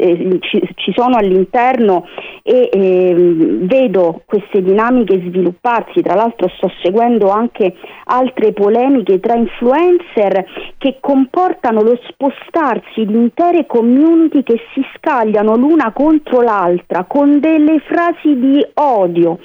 ci 0.74 0.92
sono 0.94 1.16
all'interno 1.24 2.06
e 2.42 2.68
ehm, 2.72 3.66
vedo 3.66 4.22
queste 4.26 4.62
dinamiche 4.62 5.20
svilupparsi, 5.20 6.02
tra 6.02 6.14
l'altro 6.14 6.48
sto 6.56 6.70
seguendo 6.82 7.30
anche 7.30 7.74
altre 8.04 8.52
polemiche 8.52 9.20
tra 9.20 9.34
influencer 9.34 10.44
che 10.78 10.98
comportano 11.00 11.82
lo 11.82 11.98
spostarsi 12.08 13.06
di 13.06 13.14
intere 13.14 13.66
community 13.66 14.42
che 14.42 14.60
si 14.74 14.84
scagliano 14.96 15.56
l'una 15.56 15.92
contro 15.92 16.40
l'altra 16.40 17.04
con 17.04 17.40
delle 17.40 17.78
frasi 17.80 18.38
di 18.38 18.66
odio, 18.74 19.38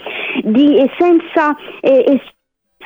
di, 0.43 0.89
senza 0.97 1.55
eh, 1.81 2.21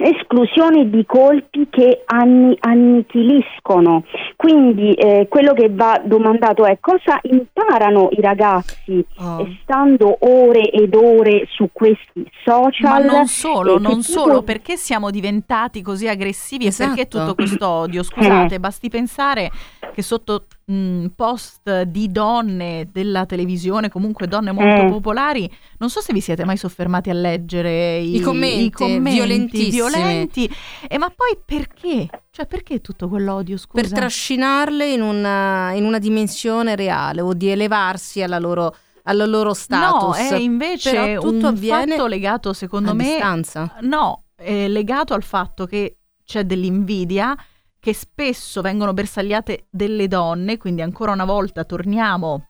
esclusione 0.01 0.89
di 0.89 1.05
colpi 1.05 1.67
che 1.69 2.03
anni, 2.05 2.55
annichiliscono. 2.59 4.03
Quindi 4.35 4.93
eh, 4.93 5.27
quello 5.29 5.53
che 5.53 5.69
va 5.69 6.01
domandato 6.03 6.65
è 6.65 6.77
cosa 6.79 7.19
imparano 7.23 8.09
i 8.11 8.21
ragazzi 8.21 9.05
oh. 9.17 9.47
stando 9.61 10.17
ore 10.21 10.69
ed 10.69 10.93
ore 10.95 11.47
su 11.49 11.69
questi 11.71 12.29
social. 12.43 13.05
Ma 13.05 13.11
non 13.11 13.27
solo, 13.27 13.77
non 13.77 14.01
solo, 14.01 14.39
tipo... 14.39 14.43
perché 14.43 14.77
siamo 14.77 15.09
diventati 15.09 15.81
così 15.81 16.07
aggressivi 16.07 16.65
esatto. 16.67 16.91
e 16.91 16.95
perché 16.95 17.07
tutto 17.07 17.35
questo 17.35 17.67
odio? 17.67 18.03
Scusate, 18.03 18.55
eh. 18.55 18.59
basti 18.59 18.89
pensare 18.89 19.51
che 19.93 20.01
sotto 20.01 20.45
mh, 20.71 21.11
post 21.15 21.81
di 21.83 22.11
donne 22.11 22.87
della 22.91 23.25
televisione, 23.25 23.89
comunque 23.89 24.27
donne 24.27 24.51
molto 24.51 24.83
eh. 24.83 24.89
popolari, 24.89 25.51
non 25.77 25.89
so 25.89 26.01
se 26.01 26.13
vi 26.13 26.21
siete 26.21 26.45
mai 26.45 26.57
soffermati 26.57 27.09
a 27.09 27.13
leggere 27.13 27.97
i, 27.97 28.15
I 28.15 28.21
commenti, 28.21 28.65
i 28.65 28.71
commenti 28.71 29.15
violentissimi. 29.15 29.69
violenti. 29.69 30.49
E 30.87 30.97
ma 30.97 31.09
poi 31.09 31.37
perché? 31.43 32.07
Cioè 32.29 32.45
perché 32.47 32.79
tutto 32.79 33.07
quell'odio, 33.09 33.57
scusa? 33.57 33.81
Per 33.81 33.91
trascinarle 33.91 34.87
in 34.87 35.01
una, 35.01 35.73
in 35.73 35.83
una 35.83 35.99
dimensione 35.99 36.75
reale 36.75 37.21
o 37.21 37.33
di 37.33 37.49
elevarsi 37.49 38.21
alla 38.21 38.39
loro 38.39 38.75
al 39.03 39.17
loro 39.27 39.55
status. 39.55 40.29
No, 40.29 40.35
è 40.35 40.35
invece 40.35 40.91
Però 40.91 41.21
tutto 41.21 41.37
un 41.37 41.45
avviene 41.45 41.95
fatto 41.95 42.05
legato, 42.05 42.53
secondo 42.53 42.93
me, 42.93 43.05
distanza. 43.05 43.77
No, 43.81 44.25
è 44.35 44.67
legato 44.67 45.15
al 45.15 45.23
fatto 45.23 45.65
che 45.65 45.97
c'è 46.23 46.43
dell'invidia 46.43 47.35
che 47.81 47.95
spesso 47.95 48.61
vengono 48.61 48.93
bersagliate 48.93 49.65
delle 49.71 50.07
donne, 50.07 50.57
quindi 50.57 50.83
ancora 50.83 51.11
una 51.11 51.25
volta 51.25 51.63
torniamo 51.63 52.49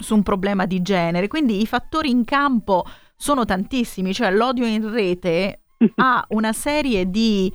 su 0.00 0.14
un 0.14 0.22
problema 0.22 0.64
di 0.64 0.80
genere, 0.80 1.28
quindi 1.28 1.60
i 1.60 1.66
fattori 1.66 2.08
in 2.08 2.24
campo 2.24 2.86
sono 3.14 3.44
tantissimi, 3.44 4.14
cioè 4.14 4.30
l'odio 4.32 4.64
in 4.64 4.90
rete 4.90 5.64
ha 5.96 6.24
una 6.30 6.54
serie 6.54 7.10
di 7.10 7.52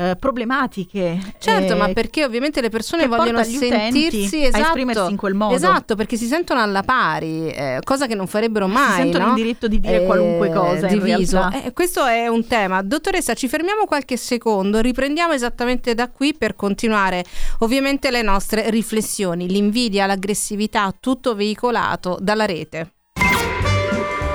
eh, 0.00 0.16
problematiche. 0.16 1.18
Certo, 1.38 1.74
eh, 1.74 1.76
ma 1.76 1.92
perché 1.92 2.24
ovviamente 2.24 2.62
le 2.62 2.70
persone 2.70 3.06
vogliono 3.06 3.42
sentirsi 3.44 4.44
esatto, 4.44 4.64
a 4.64 4.66
esprimersi 4.66 5.10
in 5.10 5.16
quel 5.18 5.34
modo. 5.34 5.54
Esatto, 5.54 5.94
perché 5.94 6.16
si 6.16 6.26
sentono 6.26 6.62
alla 6.62 6.82
pari, 6.82 7.50
eh, 7.50 7.80
cosa 7.84 8.06
che 8.06 8.14
non 8.14 8.26
farebbero 8.26 8.66
mai. 8.66 8.96
Si 8.96 9.02
sentono 9.02 9.24
no? 9.26 9.30
il 9.30 9.36
diritto 9.36 9.68
di 9.68 9.78
dire 9.78 10.04
qualunque 10.04 10.48
eh, 10.48 10.52
cosa. 10.52 10.86
Diviso. 10.86 11.50
Eh, 11.52 11.72
questo 11.72 12.06
è 12.06 12.28
un 12.28 12.46
tema. 12.46 12.80
Dottoressa, 12.82 13.34
ci 13.34 13.46
fermiamo 13.46 13.84
qualche 13.84 14.16
secondo, 14.16 14.80
riprendiamo 14.80 15.34
esattamente 15.34 15.94
da 15.94 16.08
qui 16.08 16.34
per 16.34 16.56
continuare 16.56 17.22
ovviamente 17.58 18.10
le 18.10 18.22
nostre 18.22 18.70
riflessioni. 18.70 19.48
L'invidia, 19.48 20.06
l'aggressività, 20.06 20.94
tutto 20.98 21.34
veicolato 21.34 22.16
dalla 22.20 22.46
rete. 22.46 22.92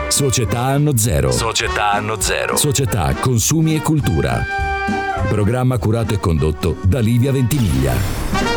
Società 0.10 0.62
anno 0.62 0.96
zero. 0.96 1.32
Società 1.32 1.92
anno 1.92 2.22
zero. 2.22 2.56
Società, 2.56 3.14
consumi 3.16 3.76
e 3.76 3.82
cultura. 3.82 4.65
Programma 5.30 5.78
curato 5.78 6.14
e 6.14 6.20
condotto 6.20 6.78
da 6.84 7.00
Livia 7.00 7.32
Ventimiglia. 7.32 8.55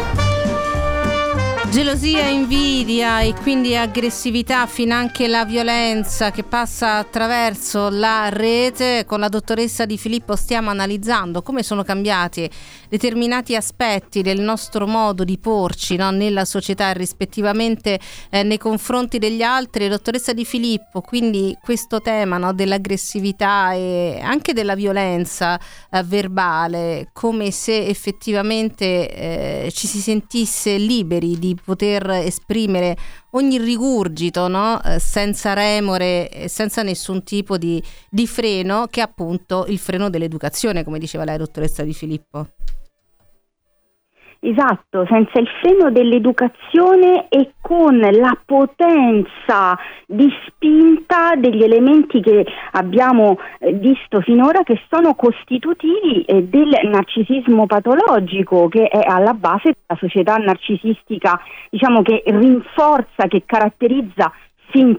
Gelosia, 1.70 2.26
invidia 2.28 3.20
e 3.20 3.34
quindi 3.34 3.76
aggressività, 3.76 4.66
finanche 4.66 5.28
la 5.28 5.44
violenza 5.44 6.30
che 6.30 6.42
passa 6.42 6.96
attraverso 6.96 7.90
la 7.90 8.30
rete. 8.30 9.04
Con 9.06 9.20
la 9.20 9.28
dottoressa 9.28 9.84
Di 9.84 9.98
Filippo 9.98 10.34
stiamo 10.34 10.70
analizzando 10.70 11.42
come 11.42 11.62
sono 11.62 11.82
cambiati 11.82 12.48
determinati 12.88 13.54
aspetti 13.54 14.22
del 14.22 14.40
nostro 14.40 14.86
modo 14.86 15.24
di 15.24 15.36
porci 15.36 15.96
no, 15.96 16.10
nella 16.10 16.46
società 16.46 16.90
rispettivamente 16.92 18.00
eh, 18.30 18.42
nei 18.42 18.58
confronti 18.58 19.18
degli 19.18 19.42
altri. 19.42 19.88
Dottoressa 19.88 20.32
Di 20.32 20.46
Filippo, 20.46 21.02
quindi 21.02 21.54
questo 21.60 22.00
tema 22.00 22.38
no, 22.38 22.54
dell'aggressività 22.54 23.74
e 23.74 24.18
anche 24.22 24.54
della 24.54 24.74
violenza 24.74 25.60
eh, 25.90 26.02
verbale, 26.02 27.10
come 27.12 27.50
se 27.50 27.84
effettivamente 27.84 29.66
eh, 29.66 29.70
ci 29.70 29.86
si 29.86 29.98
sentisse 29.98 30.78
liberi 30.78 31.38
di 31.38 31.56
poter 31.64 32.08
esprimere 32.10 32.96
ogni 33.30 33.58
rigurgito 33.58 34.48
no? 34.48 34.82
eh, 34.82 34.98
senza 34.98 35.52
remore 35.52 36.46
senza 36.48 36.82
nessun 36.82 37.22
tipo 37.22 37.58
di, 37.58 37.82
di 38.08 38.26
freno 38.26 38.86
che 38.90 39.00
è 39.00 39.04
appunto 39.04 39.66
il 39.68 39.78
freno 39.78 40.10
dell'educazione, 40.10 40.84
come 40.84 40.98
diceva 40.98 41.24
lei, 41.24 41.38
dottoressa 41.38 41.82
Di 41.82 41.94
Filippo. 41.94 42.48
Esatto, 44.40 45.04
senza 45.10 45.40
il 45.40 45.48
freno 45.60 45.90
dell'educazione 45.90 47.26
e 47.28 47.54
con 47.60 47.98
la 47.98 48.38
potenza 48.46 49.76
di 50.06 50.28
spinta 50.46 51.34
degli 51.36 51.64
elementi 51.64 52.20
che 52.20 52.46
abbiamo 52.72 53.36
eh, 53.58 53.72
visto 53.72 54.20
finora 54.20 54.62
che 54.62 54.80
sono 54.88 55.16
costitutivi 55.16 56.22
eh, 56.22 56.44
del 56.44 56.70
narcisismo 56.84 57.66
patologico 57.66 58.68
che 58.68 58.86
è 58.86 59.00
alla 59.04 59.34
base 59.34 59.74
della 59.84 59.98
società 59.98 60.36
narcisistica, 60.36 61.40
diciamo 61.68 62.02
che 62.02 62.22
rinforza, 62.26 63.26
che 63.26 63.42
caratterizza 63.44 64.32
fin 64.70 64.96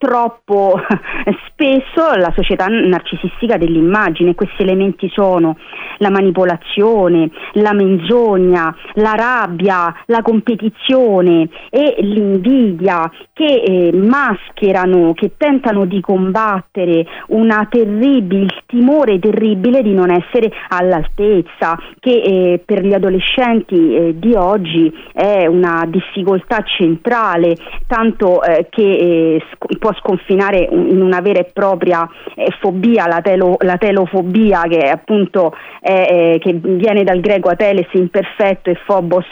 troppo 0.00 0.80
spesso 1.46 2.14
la 2.16 2.32
società 2.34 2.66
narcisistica 2.68 3.58
dell'immagine. 3.58 4.34
Questi 4.34 4.62
elementi 4.62 5.10
sono 5.12 5.58
la 5.98 6.08
manipolazione, 6.08 7.30
la 7.52 7.74
menzogna, 7.74 8.74
la 8.94 9.12
rabbia, 9.12 9.94
la 10.06 10.22
competizione 10.22 11.50
e 11.68 11.96
l'invidia 11.98 13.10
che 13.34 13.62
eh, 13.62 13.92
mascherano, 13.92 15.12
che 15.12 15.32
tentano 15.36 15.84
di 15.84 16.00
combattere 16.00 17.04
una 17.28 17.66
terribile, 17.70 18.44
il 18.44 18.62
timore 18.66 19.18
terribile 19.18 19.82
di 19.82 19.92
non 19.92 20.10
essere 20.10 20.50
all'altezza, 20.68 21.78
che 21.98 22.22
eh, 22.22 22.62
per 22.64 22.82
gli 22.82 22.94
adolescenti 22.94 23.94
eh, 23.94 24.18
di 24.18 24.32
oggi 24.34 24.90
è 25.12 25.44
una 25.44 25.84
difficoltà 25.86 26.62
centrale, 26.62 27.54
tanto 27.86 28.42
eh, 28.42 28.68
che 28.70 28.82
eh, 28.82 29.42
sc- 29.52 29.78
può 29.90 29.94
sconfinare 29.94 30.68
in 30.70 31.00
una 31.00 31.20
vera 31.20 31.40
e 31.40 31.50
propria 31.52 32.08
eh, 32.34 32.50
fobia, 32.60 33.06
la, 33.06 33.20
telo- 33.20 33.56
la, 33.60 33.76
telofobia, 33.76 34.62
che 34.62 34.88
appunto 34.88 35.54
che 35.82 36.60
viene 36.62 37.04
dal 37.04 37.20
greco 37.20 37.48
ateles 37.48 37.86
imperfetto 37.92 38.68
e 38.68 38.78
phobos 38.84 39.24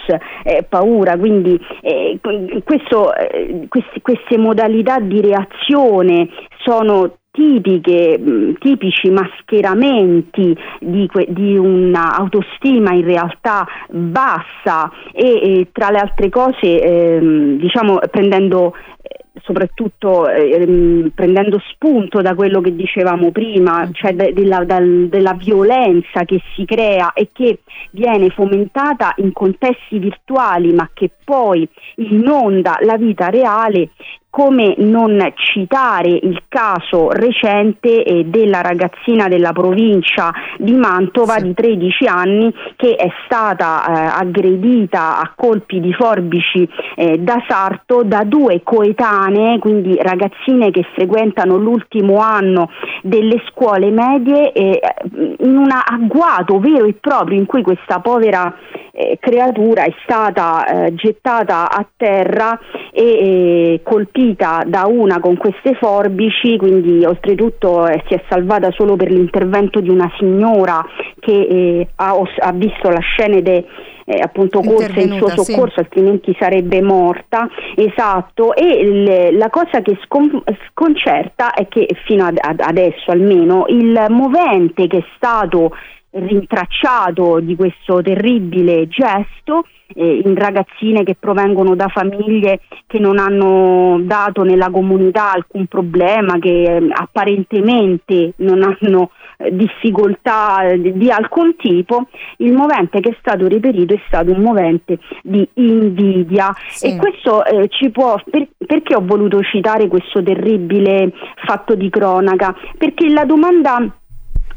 paura, 0.67 1.15
quindi 1.15 1.59
questo, 2.63 3.11
questi, 3.67 4.01
queste 4.01 4.37
modalità 4.37 4.99
di 4.99 5.21
reazione 5.21 6.27
sono 6.63 7.19
tipiche, 7.31 8.55
tipici 8.59 9.09
mascheramenti 9.09 10.57
di, 10.79 11.07
que, 11.07 11.27
di 11.29 11.55
un'autostima 11.55 12.93
in 12.93 13.05
realtà 13.05 13.65
bassa 13.89 14.91
e, 15.13 15.27
e, 15.27 15.67
tra 15.71 15.89
le 15.89 15.99
altre 15.99 16.29
cose 16.29 16.81
ehm, 16.81 17.57
diciamo 17.57 17.99
prendendo 18.11 18.73
soprattutto 19.43 20.27
ehm, 20.27 21.11
prendendo 21.13 21.59
spunto 21.71 22.21
da 22.21 22.35
quello 22.35 22.61
che 22.61 22.75
dicevamo 22.75 23.31
prima, 23.31 23.85
mm. 23.85 23.91
cioè 23.93 24.13
de- 24.13 24.33
della, 24.33 24.63
dal, 24.63 25.07
della, 25.09 25.33
violenza 25.33 26.23
che 26.25 26.41
si 26.55 26.65
crea 26.65 27.13
e 27.13 27.29
che 27.31 27.59
viene 27.91 28.29
fomentata 28.29 29.13
in 29.17 29.31
contesti 29.31 29.99
virtuali 29.99 30.73
ma 30.73 30.89
che 30.93 31.09
poi 31.23 31.67
inonda 31.95 32.77
la 32.81 32.97
vita 32.97 33.29
reale 33.29 33.89
come 34.29 34.75
non 34.77 35.33
citare 35.35 36.09
il 36.09 36.43
caso 36.47 37.09
recente 37.09 38.03
eh, 38.03 38.25
della 38.25 38.61
ragazzina 38.61 39.27
della 39.27 39.51
provincia 39.53 40.31
di 40.57 40.73
Mantova 40.73 41.37
sì. 41.37 41.43
di 41.43 41.53
13 41.55 42.05
anni 42.05 42.53
che 42.75 42.95
è 42.95 43.09
stata 43.25 43.85
eh, 43.87 44.21
aggredita 44.21 45.19
a 45.19 45.33
colpi 45.35 45.79
di 45.79 45.91
forbici 45.93 46.67
eh, 46.95 47.17
da 47.17 47.43
sarto 47.47 48.03
da 48.03 48.23
due 48.23 48.61
coetanee, 49.29 49.59
quindi 49.59 49.97
ragazzine 50.01 50.71
che 50.71 50.83
frequentano 50.93 51.57
l'ultimo 51.57 52.17
anno 52.17 52.69
delle 53.01 53.41
scuole 53.49 53.89
medie 53.91 54.51
eh, 54.51 54.81
in 55.39 55.55
un 55.55 55.69
agguato 55.71 56.59
vero 56.59 56.85
e 56.85 56.95
proprio 56.99 57.37
in 57.37 57.45
cui 57.45 57.61
questa 57.61 57.99
povera 57.99 58.53
eh, 58.91 59.17
creatura 59.19 59.83
è 59.83 59.93
stata 60.03 60.65
eh, 60.65 60.95
gettata 60.95 61.71
a 61.71 61.85
terra 61.95 62.59
e 62.91 63.03
eh, 63.03 63.81
colpita 63.83 64.63
da 64.65 64.85
una 64.87 65.19
con 65.19 65.37
queste 65.37 65.75
forbici, 65.75 66.57
quindi 66.57 67.05
oltretutto 67.05 67.87
eh, 67.87 68.03
si 68.07 68.15
è 68.15 68.23
salvata 68.27 68.71
solo 68.71 68.95
per 68.95 69.11
l'intervento 69.11 69.79
di 69.79 69.89
una 69.89 70.11
signora 70.17 70.85
che 71.19 71.31
eh, 71.31 71.87
ha, 71.95 72.13
ha, 72.39 72.51
visto 72.51 72.89
la 72.89 72.99
scena 72.99 73.39
de, 73.39 73.65
eh, 74.09 74.19
appunto 74.19 74.61
corse 74.61 75.01
in 75.01 75.13
suo 75.13 75.29
soccorso, 75.29 75.75
sì. 75.75 75.79
altrimenti 75.81 76.35
sarebbe 76.39 76.81
morta. 76.81 77.47
Esatto, 77.75 78.55
e 78.55 78.83
le, 78.83 79.31
la 79.31 79.49
cosa 79.51 79.81
che 79.81 79.99
scon- 80.03 80.41
sconcerta 80.69 81.53
è 81.53 81.67
che 81.67 81.87
fino 82.05 82.25
ad, 82.25 82.37
ad 82.41 82.59
adesso 82.59 83.11
almeno 83.11 83.65
il 83.67 84.05
movente 84.09 84.87
che 84.87 84.97
è 84.97 85.05
stato 85.15 85.73
rintracciato 86.11 87.39
di 87.39 87.55
questo 87.55 88.01
terribile 88.01 88.87
gesto 88.87 89.65
eh, 89.93 90.21
in 90.25 90.33
ragazzine 90.33 91.03
che 91.03 91.15
provengono 91.19 91.75
da 91.75 91.87
famiglie 91.87 92.61
che 92.87 92.97
non 92.97 93.19
hanno 93.19 93.99
dato 94.01 94.41
nella 94.41 94.71
comunità 94.71 95.33
alcun 95.33 95.67
problema, 95.67 96.39
che 96.39 96.77
eh, 96.77 96.87
apparentemente 96.91 98.33
non 98.37 98.63
hanno 98.63 99.11
difficoltà 99.51 100.63
eh, 100.63 100.93
di, 100.93 101.09
alcun 101.09 101.55
tipo, 101.55 102.07
il 102.37 102.51
movente 102.51 102.99
che 102.99 103.11
è 103.11 103.15
stato 103.19 103.47
riferito 103.47 103.93
è 103.93 104.01
stato 104.07 104.31
un 104.31 104.41
movente 104.41 104.99
di 105.23 105.47
invidia 105.53 106.53
sì. 106.67 106.87
e 106.87 106.97
questo 106.97 107.45
eh, 107.45 107.69
ci 107.69 107.89
può 107.89 108.21
per, 108.29 108.49
perché 108.57 108.95
ho 108.95 109.01
voluto 109.03 109.41
citare 109.41 109.87
questo 109.87 110.21
terribile 110.21 111.13
fatto 111.45 111.75
di 111.75 111.89
cronaca? 111.89 112.53
Perché 112.77 113.07
la 113.09 113.23
domanda 113.23 113.93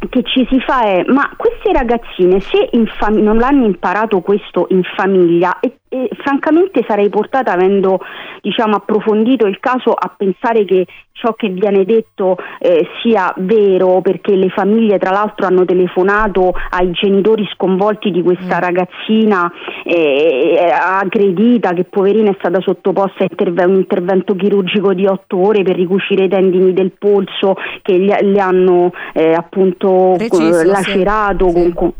che 0.09 0.23
ci 0.25 0.45
si 0.51 0.59
fa 0.61 0.83
è 0.83 1.05
ma 1.07 1.31
queste 1.37 1.73
ragazzine 1.73 2.41
se 2.41 2.69
fam- 2.99 3.19
non 3.19 3.39
l'hanno 3.39 3.67
imparato 3.67 4.21
questo 4.21 4.67
in 4.71 4.83
famiglia 4.97 5.61
e 5.61 5.77
e 5.93 6.09
francamente 6.23 6.83
sarei 6.89 7.11
portata, 7.11 7.53
avendo 7.53 8.01
diciamo, 8.41 8.77
approfondito 8.77 9.47
il 9.47 9.61
caso, 9.61 9.93
a 9.93 10.11
pensare 10.17 10.65
che 10.65 10.87
ciò 11.13 11.35
che 11.35 11.51
viene 11.51 11.85
detto 11.85 12.39
eh, 12.59 12.89
sia 13.03 13.33
vero, 13.37 14.01
perché 14.01 14.35
le 14.35 14.49
famiglie 14.49 14.99
tra 14.99 15.11
l'altro 15.11 15.47
hanno 15.47 15.67
telefonato 15.67 16.55
ai 16.71 16.91
genitori 16.93 17.47
sconvolti 17.53 18.11
di 18.11 18.23
questa 18.23 18.57
mm. 18.57 18.61
ragazzina 18.61 19.53
eh, 19.85 20.73
aggredita, 20.73 21.75
che 21.75 21.85
poverina 21.85 22.31
è 22.31 22.37
stata 22.39 22.63
sottoposta 22.63 23.25
a 23.25 23.27
interve- 23.29 23.65
un 23.67 23.75
intervento 23.75 24.35
chirurgico 24.35 24.95
di 24.95 25.05
otto 25.07 25.47
ore 25.47 25.63
per 25.63 25.77
ricucire 25.77 26.25
i 26.25 26.29
tendini 26.29 26.73
del 26.73 26.93
polso 26.99 27.55
che 27.83 27.99
gli, 27.99 28.11
gli 28.11 28.39
hanno 28.39 28.93
eh, 29.13 29.35
appunto 29.35 30.15
Preciso, 30.17 30.65
lacerato. 30.65 31.51
Sì. 31.51 31.55
Con, 31.55 31.73
con, 31.75 31.93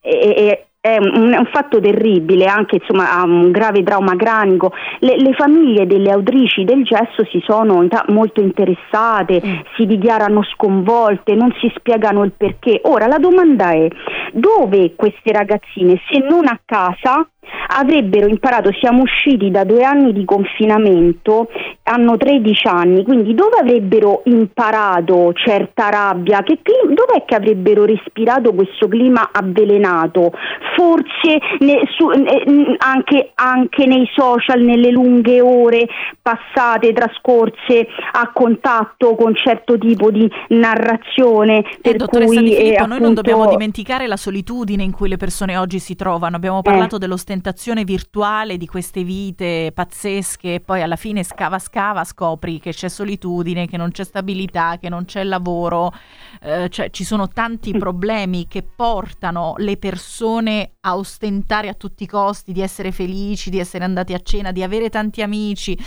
e, 0.00 0.34
e, 0.36 0.65
è 0.86 0.98
un, 0.98 1.34
un, 1.36 1.48
fatto 1.52 1.80
terribile, 1.80 2.44
anche 2.46 2.76
insomma, 2.76 3.18
ha 3.18 3.24
un 3.24 3.50
grave 3.50 3.82
trauma 3.82 4.14
cranico. 4.14 4.72
Le, 5.00 5.16
le, 5.16 5.32
famiglie 5.32 5.86
delle 5.86 6.10
autrici 6.10 6.64
del 6.64 6.84
gesto 6.84 7.24
si 7.30 7.42
sono 7.44 7.84
molto 8.08 8.40
interessate, 8.40 9.42
mm. 9.44 9.54
si 9.74 9.86
dichiarano 9.86 10.44
sconvolte, 10.44 11.34
non 11.34 11.52
si 11.60 11.72
spiegano 11.76 12.22
il 12.22 12.32
perché. 12.36 12.80
Ora 12.84 13.06
la 13.08 13.18
domanda 13.18 13.70
è 13.70 13.88
dove 14.32 14.94
queste 14.94 15.32
ragazzine, 15.32 16.00
se 16.08 16.18
non 16.18 16.46
a 16.46 16.60
casa, 16.64 17.28
avrebbero 17.68 18.26
imparato, 18.26 18.70
siamo 18.80 19.02
usciti 19.02 19.50
da 19.50 19.64
due 19.64 19.84
anni 19.84 20.12
di 20.12 20.24
confinamento, 20.24 21.48
hanno 21.84 22.16
13 22.16 22.66
anni, 22.66 23.04
quindi 23.04 23.34
dove 23.34 23.58
avrebbero 23.60 24.22
imparato 24.24 25.32
certa 25.34 25.88
rabbia? 25.88 26.42
Che 26.42 26.60
dov'è 26.64 27.24
che 27.24 27.34
avrebbero 27.34 27.84
respirato 27.84 28.52
questo 28.54 28.88
clima 28.88 29.30
avvelenato? 29.32 30.32
Forse 30.76 31.38
ne, 31.60 31.82
su, 31.96 32.08
ne, 32.08 32.76
anche, 32.78 33.32
anche, 33.34 33.86
nei 33.86 34.08
social, 34.14 34.60
nelle 34.60 34.90
lunghe 34.90 35.40
ore 35.40 35.86
passate, 36.20 36.92
trascorse 36.92 37.86
a 38.12 38.30
contatto 38.32 39.14
con 39.14 39.34
certo 39.34 39.78
tipo 39.78 40.10
di 40.10 40.28
narrazione. 40.48 41.58
Eh, 41.58 41.78
per 41.80 41.96
dottoressa 41.96 42.40
cui, 42.40 42.42
Di 42.42 42.54
Filippo, 42.54 42.68
eh, 42.68 42.74
appunto... 42.74 42.88
noi 42.88 43.00
non 43.00 43.14
dobbiamo 43.14 43.46
dimenticare 43.46 44.06
la 44.06 44.16
solitudine 44.16 44.82
in 44.82 44.92
cui 44.92 45.08
le 45.08 45.16
persone 45.16 45.56
oggi 45.56 45.78
si 45.78 45.94
trovano. 45.94 46.36
Abbiamo 46.36 46.62
parlato 46.62 46.96
eh. 46.96 46.98
Dell'ostentazione 47.36 47.84
virtuale 47.84 48.56
di 48.56 48.66
queste 48.66 49.04
vite 49.04 49.70
pazzesche 49.72 50.54
e 50.54 50.60
poi 50.60 50.82
alla 50.82 50.96
fine 50.96 51.22
scava 51.22 51.58
scava 51.58 52.04
scopri 52.04 52.58
che 52.58 52.72
c'è 52.72 52.88
solitudine, 52.88 53.66
che 53.66 53.76
non 53.76 53.90
c'è 53.90 54.04
stabilità, 54.04 54.78
che 54.80 54.88
non 54.88 55.04
c'è 55.04 55.22
lavoro, 55.22 55.92
eh, 56.40 56.68
cioè 56.70 56.90
ci 56.90 57.04
sono 57.04 57.28
tanti 57.28 57.74
mm. 57.74 57.78
problemi 57.78 58.46
che 58.48 58.62
portano 58.62 59.54
le 59.58 59.76
persone 59.76 60.76
a 60.80 60.96
ostentare 60.96 61.68
a 61.68 61.74
tutti 61.74 62.04
i 62.04 62.06
costi 62.06 62.52
di 62.52 62.62
essere 62.62 62.90
felici, 62.90 63.50
di 63.50 63.58
essere 63.58 63.84
andati 63.84 64.14
a 64.14 64.20
cena, 64.20 64.52
di 64.52 64.62
avere 64.62 64.88
tanti 64.88 65.22
amici. 65.22 65.78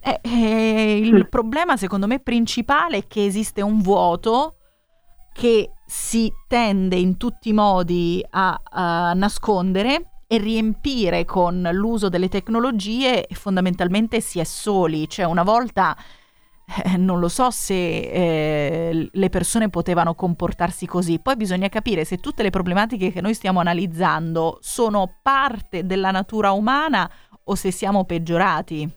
Eh, 0.00 0.20
eh, 0.22 0.98
il 0.98 1.28
problema 1.28 1.76
secondo 1.76 2.06
me 2.06 2.20
principale 2.20 2.98
è 2.98 3.06
che 3.06 3.24
esiste 3.24 3.62
un 3.62 3.80
vuoto 3.80 4.56
che 5.32 5.70
si 5.86 6.32
tende 6.46 6.96
in 6.96 7.16
tutti 7.16 7.48
i 7.48 7.52
modi 7.52 8.24
a, 8.30 8.60
a 8.62 9.12
nascondere 9.14 10.13
e 10.34 10.38
riempire 10.38 11.24
con 11.24 11.68
l'uso 11.72 12.08
delle 12.08 12.28
tecnologie 12.28 13.26
fondamentalmente 13.32 14.20
si 14.20 14.40
è 14.40 14.44
soli, 14.44 15.08
cioè 15.08 15.24
una 15.26 15.42
volta 15.42 15.96
eh, 16.84 16.96
non 16.96 17.18
lo 17.20 17.28
so 17.28 17.50
se 17.50 17.74
eh, 17.74 19.08
le 19.10 19.28
persone 19.28 19.68
potevano 19.68 20.14
comportarsi 20.14 20.86
così, 20.86 21.20
poi 21.20 21.36
bisogna 21.36 21.68
capire 21.68 22.04
se 22.04 22.18
tutte 22.18 22.42
le 22.42 22.50
problematiche 22.50 23.12
che 23.12 23.20
noi 23.20 23.34
stiamo 23.34 23.60
analizzando 23.60 24.58
sono 24.60 25.18
parte 25.22 25.84
della 25.84 26.10
natura 26.10 26.52
umana 26.52 27.08
o 27.44 27.54
se 27.54 27.70
siamo 27.70 28.04
peggiorati. 28.04 28.88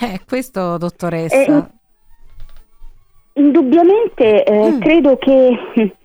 Eh, 0.00 0.20
questo 0.26 0.76
dottoressa. 0.76 1.36
Eh, 1.36 1.66
indubbiamente 3.40 4.44
eh, 4.44 4.70
mm. 4.72 4.80
credo 4.80 5.16
che 5.16 5.96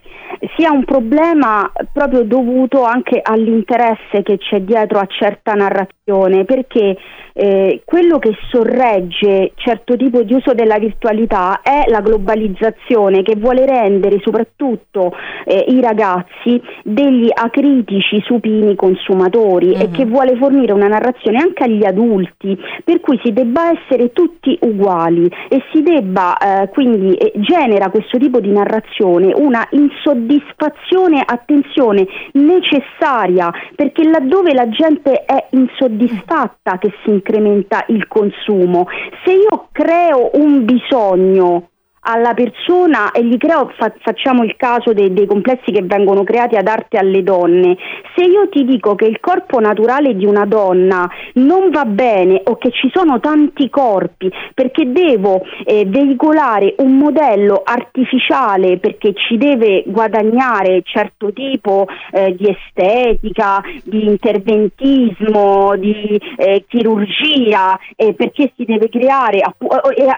sia 0.56 0.72
un 0.72 0.84
problema 0.84 1.72
proprio 1.91 2.24
dovuto 2.24 2.84
anche 2.84 3.19
all'interesse 3.22 4.22
che 4.24 4.38
c'è 4.38 4.62
dietro 4.62 5.00
a 5.00 5.08
certa 5.08 5.54
narrazione, 5.54 6.46
perché 6.46 6.98
eh, 7.34 7.82
quello 7.84 8.19
che 8.19 8.32
sorregge 8.50 9.54
certo 9.56 9.96
tipo 9.96 10.22
di 10.22 10.34
uso 10.34 10.54
della 10.54 10.78
virtualità 10.78 11.62
è 11.62 11.86
la 11.88 12.02
globalizzazione 12.02 13.24
che 13.24 13.36
vuole 13.36 13.65
rendere 13.65 14.19
soprattutto 14.24 15.13
eh, 15.46 15.65
i 15.69 15.82
ragazzi 15.82 16.62
degli 16.84 17.30
acritici 17.34 18.22
supini 18.24 18.76
consumatori 18.76 19.67
mm-hmm. 19.67 19.82
e 19.82 19.89
che 19.89 20.06
vuole 20.06 20.36
fornire 20.38 20.74
una 20.74 20.88
narrazione 20.88 21.39
anche 21.39 21.63
agli 21.63 21.84
adulti 21.84 22.58
per 22.84 23.00
cui 23.00 23.19
si 23.24 23.34
debba 23.34 23.72
essere 23.72 24.12
tutti 24.12 24.58
uguali 24.62 25.28
e 25.50 25.63
si 25.72 25.82
debba 25.82 26.38
eh, 26.38 26.69
quindi 26.69 27.15
eh, 27.15 27.32
genera 27.36 27.89
questo 27.89 28.17
tipo 28.17 28.39
di 28.39 28.52
narrazione 28.52 29.34
una 29.36 29.67
insoddisfazione, 29.72 31.24
attenzione, 31.26 32.06
necessaria 32.34 33.52
perché 33.76 34.08
laddove 34.08 34.54
la 34.54 34.69
gente 34.69 35.26
è 35.26 35.48
insoddisfatta 35.52 36.78
che 36.78 36.91
si 37.04 37.22
incrementa 37.23 37.86
il 37.88 38.07
consumo. 38.07 38.86
Se 39.23 39.31
io 39.31 39.69
creo 39.71 40.31
un 40.33 40.65
bisogno 40.65 41.69
alla 42.04 42.34
persona 42.34 43.12
e 43.12 43.24
gli 43.26 43.38
creo, 43.38 43.72
fa, 43.78 43.94
facciamo 44.00 44.44
il 44.44 44.56
caso 44.58 44.94
dei, 44.94 45.13
dei, 45.13 45.26
complessi 45.26 45.72
che 45.72 45.82
vengono 45.84 46.24
creati 46.24 46.56
ad 46.56 46.68
arte 46.68 46.98
alle 46.98 47.24
donne, 47.24 47.78
se 48.16 48.26
io 48.26 48.50
ti 48.50 48.66
dico 48.66 48.96
che 48.96 49.06
il 49.06 49.20
corpo 49.20 49.60
naturale 49.60 50.16
di 50.16 50.26
una 50.26 50.46
donna 50.46 51.10
non 51.36 51.70
va 51.70 51.86
bene 51.86 52.42
o 52.44 52.58
che 52.58 52.72
ci 52.72 52.89
sono 52.94 53.20
tanti 53.20 53.70
corpi 53.70 54.32
perché 54.54 54.92
devo 54.92 55.44
eh, 55.66 55.86
veicolare 55.86 56.76
un 56.80 56.98
modello 56.98 57.62
artificiale 57.63 58.78
perché 58.78 59.13
ci 59.13 59.38
deve 59.38 59.84
guadagnare 59.86 60.82
certo 60.84 61.32
tipo 61.32 61.88
eh, 62.12 62.36
di 62.36 62.50
estetica, 62.50 63.62
di 63.84 64.06
interventismo, 64.08 65.76
di 65.78 66.20
eh, 66.38 66.66
chirurgia, 66.68 67.80
perché 67.96 68.52
si 68.56 68.66
deve 68.66 68.89
creare, 68.89 69.42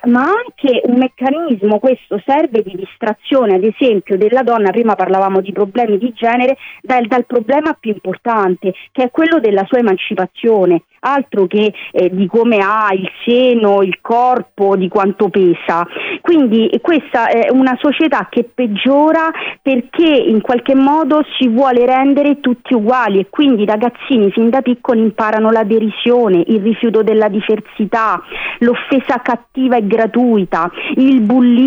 ma 0.06 0.21
anche 0.21 0.82
un 0.86 0.98
meccanismo 0.98 1.74
diciamo, 1.75 1.79
questo 1.79 2.21
serve 2.25 2.63
di 2.63 2.75
distrazione, 2.75 3.55
ad 3.55 3.63
esempio, 3.63 4.17
della 4.17 4.41
donna, 4.41 4.71
prima 4.71 4.95
parlavamo 4.95 5.41
di 5.41 5.51
problemi 5.51 5.97
di 5.97 6.13
genere, 6.13 6.57
dal, 6.81 7.05
dal 7.07 7.25
problema 7.25 7.75
più 7.79 7.91
importante, 7.91 8.73
che 8.91 9.03
è 9.03 9.11
quello 9.11 9.39
della 9.39 9.65
sua 9.65 9.79
emancipazione. 9.79 10.83
Altro 11.07 11.45
che 11.45 11.71
eh, 11.91 12.09
di 12.09 12.25
come 12.25 12.57
ha 12.57 12.89
il 12.91 13.07
seno, 13.23 13.83
il 13.83 13.99
corpo, 14.01 14.75
di 14.75 14.88
quanto 14.88 15.29
pesa. 15.29 15.85
Quindi 16.19 16.67
questa 16.81 17.27
è 17.27 17.51
una 17.51 17.77
società 17.79 18.27
che 18.27 18.43
peggiora 18.43 19.29
perché 19.61 20.07
in 20.07 20.41
qualche 20.41 20.73
modo 20.73 21.23
si 21.38 21.47
vuole 21.47 21.85
rendere 21.85 22.39
tutti 22.39 22.73
uguali. 22.73 23.19
E 23.19 23.27
quindi 23.29 23.61
i 23.61 23.67
ragazzini 23.67 24.31
fin 24.31 24.49
da 24.49 24.63
piccoli 24.63 25.01
imparano 25.01 25.51
la 25.51 25.63
derisione, 25.63 26.43
il 26.47 26.61
rifiuto 26.61 27.03
della 27.03 27.27
diversità, 27.27 28.19
l'offesa 28.59 29.21
cattiva 29.21 29.75
e 29.75 29.85
gratuita, 29.85 30.71
il 30.95 31.21
bullismo 31.21 31.64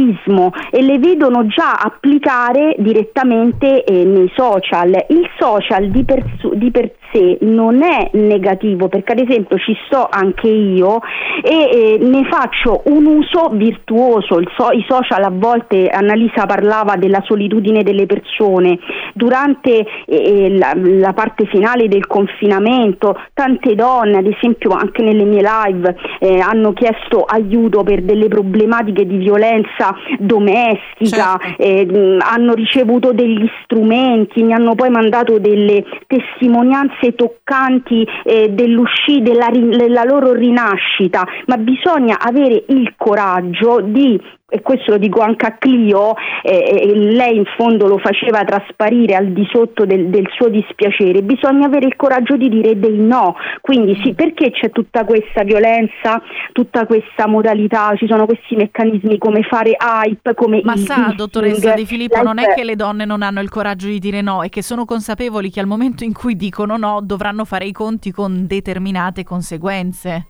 e 0.70 0.82
le 0.82 0.98
vedono 0.98 1.46
già 1.46 1.72
applicare 1.72 2.74
direttamente 2.78 3.84
eh, 3.84 4.04
nei 4.04 4.30
social. 4.34 5.06
Il 5.08 5.28
social 5.38 5.90
di 5.90 6.04
per, 6.04 6.24
di 6.54 6.70
per 6.70 6.92
sé 7.12 7.38
non 7.40 7.82
è 7.82 8.10
negativo 8.12 8.88
perché 8.88 9.12
ad 9.12 9.20
esempio 9.20 9.58
ci 9.58 9.76
sto 9.86 10.08
anche 10.10 10.48
io 10.48 11.00
e 11.42 11.70
eh, 11.70 11.98
ne 12.00 12.24
faccio 12.24 12.82
un 12.86 13.06
uso 13.06 13.48
virtuoso, 13.52 14.40
so, 14.56 14.70
i 14.72 14.84
social 14.86 15.22
a 15.22 15.30
volte 15.32 15.88
Annalisa 15.88 16.46
parlava 16.46 16.96
della 16.96 17.22
solitudine 17.24 17.82
delle 17.82 18.06
persone, 18.06 18.78
durante 19.14 19.86
eh, 20.06 20.56
la, 20.56 20.72
la, 20.74 21.12
parte 21.12 21.46
finale 21.46 21.88
del 21.88 22.06
confinamento 22.06 23.18
tante 23.32 23.74
donne 23.74 24.18
ad 24.18 24.26
esempio 24.26 24.70
anche 24.70 25.02
nelle 25.02 25.24
mie 25.24 25.42
live 25.42 25.96
eh, 26.20 26.38
hanno 26.38 26.72
chiesto 26.72 27.24
aiuto 27.24 27.82
per 27.82 28.02
delle 28.02 28.28
problematiche 28.28 29.06
di 29.06 29.16
violenza 29.16 29.87
domestica, 30.18 31.38
certo. 31.38 31.62
Eh, 31.62 32.16
hanno 32.20 32.54
ricevuto 32.54 33.12
degli 33.12 33.48
strumenti, 33.62 34.42
mi 34.42 34.52
hanno 34.52 34.74
poi 34.74 34.90
mandato 34.90 35.38
delle 35.38 35.84
testimonianze 36.06 37.14
toccanti 37.14 38.06
eh, 38.24 38.50
della, 38.50 39.48
della 39.50 40.04
loro 40.04 40.32
rinascita, 40.32 41.26
ma 41.46 41.56
bisogna 41.56 42.18
avere 42.18 42.64
il 42.68 42.94
coraggio 42.96 43.80
di 43.80 44.20
e 44.50 44.62
questo 44.62 44.92
lo 44.92 44.96
dico 44.98 45.20
anche 45.20 45.44
a 45.44 45.58
Clio, 45.58 46.14
eh, 46.42 46.92
lei 46.94 47.36
in 47.36 47.44
fondo 47.58 47.86
lo 47.86 47.98
faceva 47.98 48.44
trasparire 48.44 49.14
al 49.14 49.26
di 49.32 49.46
sotto 49.52 49.84
del, 49.84 50.08
del, 50.08 50.26
suo 50.30 50.48
dispiacere, 50.48 51.20
bisogna 51.22 51.66
avere 51.66 51.86
il 51.86 51.96
coraggio 51.96 52.34
di 52.36 52.48
dire 52.48 52.78
dei 52.78 52.96
no, 52.96 53.36
quindi 53.60 54.00
sì, 54.02 54.14
perché 54.14 54.50
c'è 54.50 54.70
tutta 54.70 55.04
questa 55.04 55.42
violenza, 55.42 56.22
tutta 56.52 56.86
questa 56.86 57.28
modalità, 57.28 57.92
ci 57.96 58.06
sono 58.06 58.24
questi 58.24 58.56
meccanismi 58.56 59.18
come 59.18 59.42
fare 59.42 59.76
hype, 59.78 60.32
come... 60.34 60.62
Ma 60.64 60.76
sa, 60.76 61.12
dottoressa 61.14 61.74
Di 61.74 61.84
Filippo, 61.84 62.22
non 62.22 62.38
è 62.38 62.54
che 62.54 62.64
le 62.64 62.74
donne 62.74 63.04
non 63.04 63.20
hanno 63.20 63.40
il 63.40 63.50
coraggio 63.50 63.86
di 63.86 63.98
dire 63.98 64.22
no, 64.22 64.42
è 64.42 64.48
che 64.48 64.62
sono 64.62 64.86
consapevoli 64.86 65.50
che 65.50 65.60
al 65.60 65.66
momento 65.66 66.04
in 66.04 66.14
cui 66.14 66.36
dicono 66.36 66.78
no 66.78 67.00
dovranno 67.02 67.44
fare 67.44 67.66
i 67.66 67.72
conti 67.72 68.10
con 68.12 68.46
determinate 68.46 69.24
conseguenze. 69.24 70.28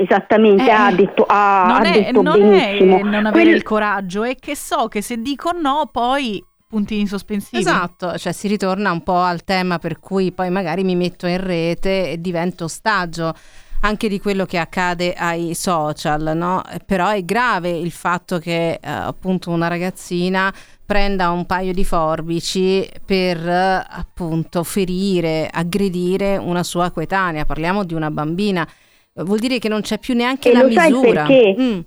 Esattamente, 0.00 0.64
eh, 0.64 0.70
ha 0.70 0.90
detto, 0.90 1.26
ha, 1.28 1.64
non, 1.66 1.76
ha 1.76 1.92
è, 1.92 1.92
detto 1.92 2.22
non 2.22 2.40
benissimo. 2.40 2.96
è 2.96 3.02
non 3.02 3.26
avere 3.26 3.44
Quel... 3.44 3.54
il 3.56 3.62
coraggio, 3.62 4.22
è 4.22 4.34
che 4.34 4.56
so 4.56 4.88
che 4.88 5.02
se 5.02 5.20
dico 5.20 5.50
no 5.52 5.90
poi 5.92 6.42
puntini 6.66 7.06
sospensivi. 7.06 7.60
Esatto, 7.60 8.16
cioè 8.16 8.32
si 8.32 8.48
ritorna 8.48 8.92
un 8.92 9.02
po' 9.02 9.18
al 9.18 9.44
tema 9.44 9.78
per 9.78 10.00
cui 10.00 10.32
poi 10.32 10.48
magari 10.48 10.84
mi 10.84 10.96
metto 10.96 11.26
in 11.26 11.44
rete 11.44 12.12
e 12.12 12.20
divento 12.20 12.64
ostaggio 12.64 13.34
anche 13.82 14.08
di 14.08 14.18
quello 14.20 14.46
che 14.46 14.56
accade 14.56 15.12
ai 15.12 15.54
social, 15.54 16.32
no? 16.34 16.62
Però 16.86 17.08
è 17.08 17.22
grave 17.22 17.68
il 17.68 17.90
fatto 17.90 18.38
che 18.38 18.72
eh, 18.72 18.78
appunto 18.82 19.50
una 19.50 19.68
ragazzina 19.68 20.50
prenda 20.86 21.30
un 21.30 21.44
paio 21.44 21.74
di 21.74 21.84
forbici 21.84 22.88
per 23.04 23.36
eh, 23.46 23.86
appunto 23.86 24.64
ferire, 24.64 25.46
aggredire 25.52 26.38
una 26.38 26.62
sua 26.62 26.90
coetanea, 26.90 27.44
parliamo 27.44 27.84
di 27.84 27.92
una 27.92 28.10
bambina 28.10 28.66
vuol 29.14 29.38
dire 29.38 29.58
che 29.58 29.68
non 29.68 29.80
c'è 29.80 29.98
più 29.98 30.14
neanche 30.14 30.50
e 30.50 30.54
la 30.54 30.64
misura. 30.64 31.24
Perché? 31.24 31.56
Mm. 31.58 31.80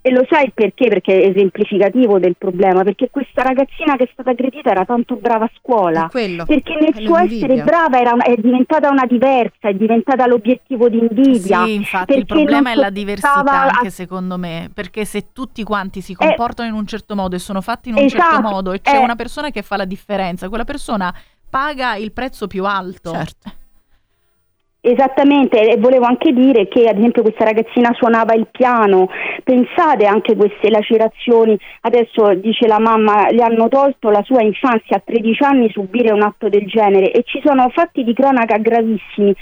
E 0.00 0.10
lo 0.10 0.24
sai 0.30 0.50
perché? 0.54 0.88
Perché 0.88 1.20
è 1.20 1.28
esemplificativo 1.28 2.20
del 2.20 2.36
problema, 2.38 2.84
perché 2.84 3.10
questa 3.10 3.42
ragazzina 3.42 3.96
che 3.96 4.04
è 4.04 4.08
stata 4.12 4.30
aggredita 4.30 4.70
era 4.70 4.84
tanto 4.84 5.16
brava 5.16 5.46
a 5.46 5.50
scuola, 5.58 6.08
perché 6.08 6.78
nel 6.80 7.04
suo 7.04 7.16
essere 7.16 7.62
brava 7.62 8.00
era, 8.00 8.16
è 8.16 8.36
diventata 8.36 8.88
una 8.90 9.04
diversa, 9.06 9.68
è 9.68 9.74
diventata 9.74 10.26
l'obiettivo 10.26 10.88
di 10.88 10.98
invidia. 10.98 11.64
Sì, 11.64 11.74
infatti 11.74 12.16
il 12.16 12.26
problema 12.26 12.70
è 12.70 12.74
la 12.76 12.90
diversità 12.90 13.42
anche 13.42 13.88
a... 13.88 13.90
secondo 13.90 14.38
me, 14.38 14.70
perché 14.72 15.04
se 15.04 15.32
tutti 15.32 15.64
quanti 15.64 16.00
si 16.00 16.14
comportano 16.14 16.68
eh, 16.68 16.72
in 16.72 16.78
un 16.78 16.86
certo 16.86 17.16
modo 17.16 17.34
e 17.34 17.40
sono 17.40 17.60
fatti 17.60 17.88
in 17.88 17.96
un 17.96 18.08
certo 18.08 18.16
esatto, 18.16 18.34
certo 18.34 18.48
modo 18.48 18.72
e 18.72 18.80
c'è 18.80 18.94
eh, 18.94 19.02
una 19.02 19.16
persona 19.16 19.50
che 19.50 19.62
fa 19.62 19.76
la 19.76 19.84
differenza, 19.84 20.48
quella 20.48 20.64
persona 20.64 21.12
paga 21.50 21.96
il 21.96 22.12
prezzo 22.12 22.46
più 22.46 22.64
alto. 22.64 23.10
Certo. 23.10 23.52
Esattamente, 24.90 25.60
e 25.60 25.76
volevo 25.76 26.06
anche 26.06 26.32
dire 26.32 26.66
che 26.66 26.88
ad 26.88 26.96
esempio 26.96 27.20
questa 27.20 27.44
ragazzina 27.44 27.92
suonava 27.92 28.32
il 28.32 28.48
piano, 28.50 29.10
pensate 29.44 30.06
anche 30.06 30.34
queste 30.34 30.70
lacerazioni, 30.70 31.58
adesso 31.82 32.32
dice 32.36 32.66
la 32.66 32.78
mamma, 32.78 33.28
le 33.28 33.42
hanno 33.42 33.68
tolto 33.68 34.08
la 34.08 34.22
sua 34.22 34.40
infanzia 34.40 34.96
a 34.96 35.02
13 35.04 35.44
anni 35.44 35.70
subire 35.70 36.10
un 36.10 36.22
atto 36.22 36.48
del 36.48 36.64
genere. 36.64 37.12
E 37.12 37.22
ci 37.26 37.38
sono 37.44 37.68
fatti 37.68 38.02
di 38.02 38.14
cronaca 38.14 38.56
gravissimi, 38.56 39.34